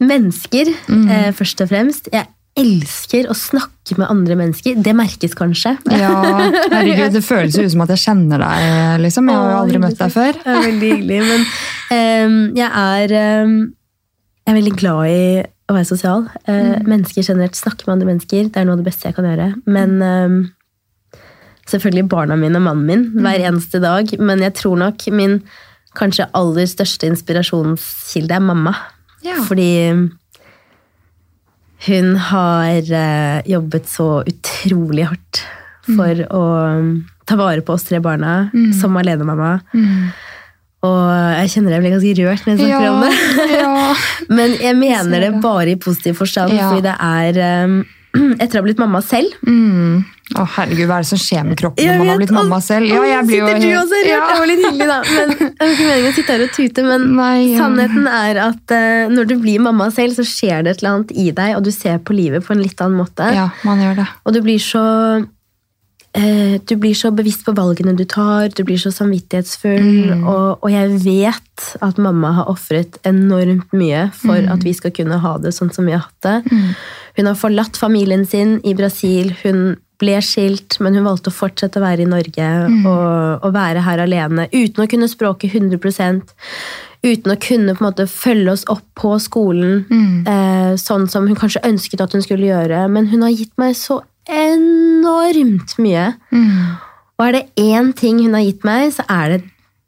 [0.05, 1.11] Mennesker, Mm.
[1.11, 2.09] eh, først og fremst.
[2.13, 2.27] Jeg
[2.57, 4.77] elsker å snakke med andre mennesker.
[4.83, 5.77] Det merkes kanskje.
[5.91, 9.01] Ja, herregud, Det føles jo ut som at jeg kjenner deg.
[9.03, 9.29] liksom.
[9.29, 10.35] Jeg har jo aldri møtt deg før.
[10.45, 11.21] Er veldig hyggelig.
[11.31, 11.47] Men
[11.91, 13.57] ehm, jeg er ehm,
[14.47, 16.29] Jeg er veldig glad i å være sosial.
[16.47, 16.87] Eh, Mm.
[16.87, 17.55] Mennesker generelt.
[17.57, 18.51] Snakke med andre mennesker.
[18.53, 19.55] Det er noe av det beste jeg kan gjøre.
[19.67, 20.51] Men ehm,
[21.67, 23.47] selvfølgelig barna mine og mannen min hver Mm.
[23.55, 24.19] eneste dag.
[24.21, 25.43] Men jeg tror nok min
[25.95, 28.75] kanskje aller største inspirasjonskilde er mamma.
[29.25, 29.39] Ja.
[29.47, 29.71] Fordi
[31.87, 35.43] hun har eh, jobbet så utrolig hardt
[35.85, 36.29] for Mm.
[36.33, 36.43] å
[36.79, 36.93] um,
[37.29, 38.49] ta vare på oss tre barna
[38.81, 39.59] som alenemamma.
[40.85, 41.03] Og
[41.41, 43.59] jeg kjenner jeg blir ganske rørt når jeg snakker om det.
[43.59, 43.95] ja.
[44.39, 45.43] Men jeg mener det det.
[45.45, 46.71] bare i positiv forstand, Ja.
[46.71, 47.77] fordi det er um,
[48.41, 50.05] Etter å ha blitt mamma selv Mm.
[50.33, 52.89] Å, herregud, hva er det som skjer med kroppen når man har blitt mamma selv?
[52.89, 53.99] Ja, jeg blir jo Sitter du også?
[54.09, 54.23] Ja.
[54.25, 54.97] Det var litt hyggelig, da.
[55.05, 57.59] Men jeg har ikke meningen å sitte her og tute, men Nei, ja.
[57.61, 61.13] sannheten er at uh, når du blir mamma selv, så skjer det et eller annet
[61.13, 63.29] i deg, og du ser på livet på en litt annen måte.
[63.37, 64.09] Ja, man gjør det.
[64.25, 64.87] Og du blir så
[65.21, 70.25] uh, Du blir så bevisst på valgene du tar, du blir så samvittighetsfull.
[70.25, 75.21] Og, og jeg vet at mamma har ofret enormt mye for at vi skal kunne
[75.21, 76.61] ha det sånn som vi har hatt det.
[77.21, 79.37] Hun har forlatt familien sin i Brasil.
[79.45, 79.75] Hun
[80.05, 82.49] ble skilt, men hun valgte å fortsette å være i Norge
[82.85, 86.35] og, og være her alene uten å kunne språket 100%
[87.05, 89.83] Uten å kunne på en måte følge oss opp på skolen
[90.25, 92.79] eh, sånn som hun kanskje ønsket at hun skulle gjøre.
[92.89, 93.99] Men hun har gitt meg så
[94.33, 96.07] enormt mye.
[97.19, 99.43] Og er det én ting hun har gitt meg, så er det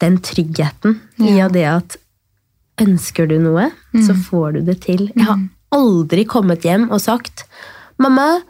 [0.04, 1.48] den tryggheten i Ja.
[1.48, 1.96] det at
[2.84, 3.70] ønsker du noe,
[4.04, 5.08] så får du det til.
[5.16, 5.40] Jeg har
[5.72, 7.46] aldri kommet hjem og sagt
[7.98, 8.42] 'Mamma,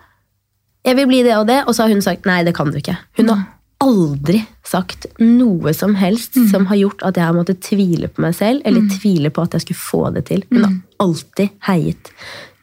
[0.87, 2.79] jeg vil bli det og det', og så har hun sagt 'Nei, det kan du
[2.79, 2.97] ikke'.
[3.19, 3.45] Hun har
[3.81, 8.35] aldri sagt noe som helst som har gjort at jeg har måttet tvile på meg
[8.35, 10.45] selv, eller tvile på at jeg skulle få det til.
[10.51, 12.11] Hun har alltid heiet.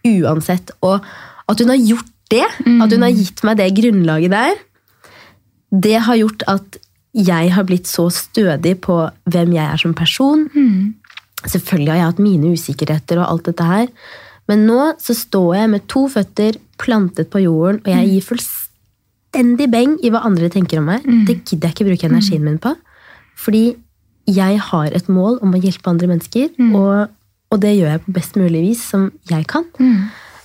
[0.03, 0.71] Uansett.
[0.81, 1.03] Og
[1.49, 2.45] at hun har gjort det,
[2.81, 4.55] at hun har gitt meg det grunnlaget der,
[5.73, 6.77] det har gjort at
[7.13, 8.97] jeg har blitt så stødig på
[9.29, 10.49] hvem jeg er som person.
[11.45, 13.87] Selvfølgelig har jeg hatt mine usikkerheter og alt dette her.
[14.51, 19.69] Men nå så står jeg med to føtter plantet på jorden, og jeg gir fullstendig
[19.71, 21.05] beng i hva andre tenker om meg.
[21.27, 22.73] Det gidder jeg ikke bruke energien min på.
[23.39, 23.75] Fordi
[24.27, 27.07] jeg har et mål om å hjelpe andre mennesker, og,
[27.51, 29.65] og det gjør jeg på best mulig vis som jeg kan.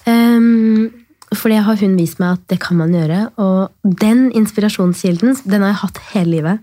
[0.06, 0.90] Um,
[1.34, 3.30] for det har hun vist meg at det kan man gjøre.
[3.36, 3.70] Og
[4.00, 6.58] den inspirasjonskilden den har jeg hatt hele livet.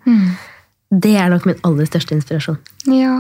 [1.02, 2.60] Det er nok min aller største inspirasjon.
[2.92, 3.16] Ja.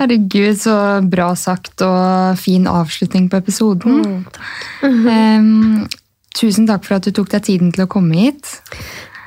[0.00, 0.74] Herregud, så
[1.06, 4.24] bra sagt og fin avslutning på episoden.
[4.84, 5.86] Em,
[6.36, 8.58] tusen takk for at du tok deg tiden til å komme hit.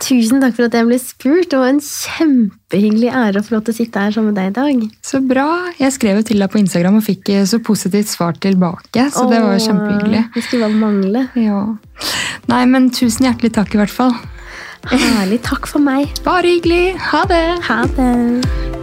[0.04, 1.48] Tusen takk for at jeg ble spurt.
[1.52, 4.50] Det var en kjempehyggelig ære å få lov til å sitte her sammen med deg
[4.50, 4.84] i dag.
[5.06, 5.48] Så bra.
[5.80, 9.24] Jeg skrev jo til deg på Instagram og fikk eh, så positivt svar tilbake, så
[9.32, 10.26] det var jo Åh, kjempehyggelig.
[10.36, 11.24] Det skulle bare mangle.
[11.40, 11.62] Ja.
[12.52, 14.18] Nei, men tusen hjertelig takk i hvert fall.
[14.92, 15.42] Herlig.
[15.44, 16.12] Takk for meg.
[16.26, 16.96] Bare hyggelig.
[17.12, 17.46] Ha det.
[17.70, 18.83] Ha det.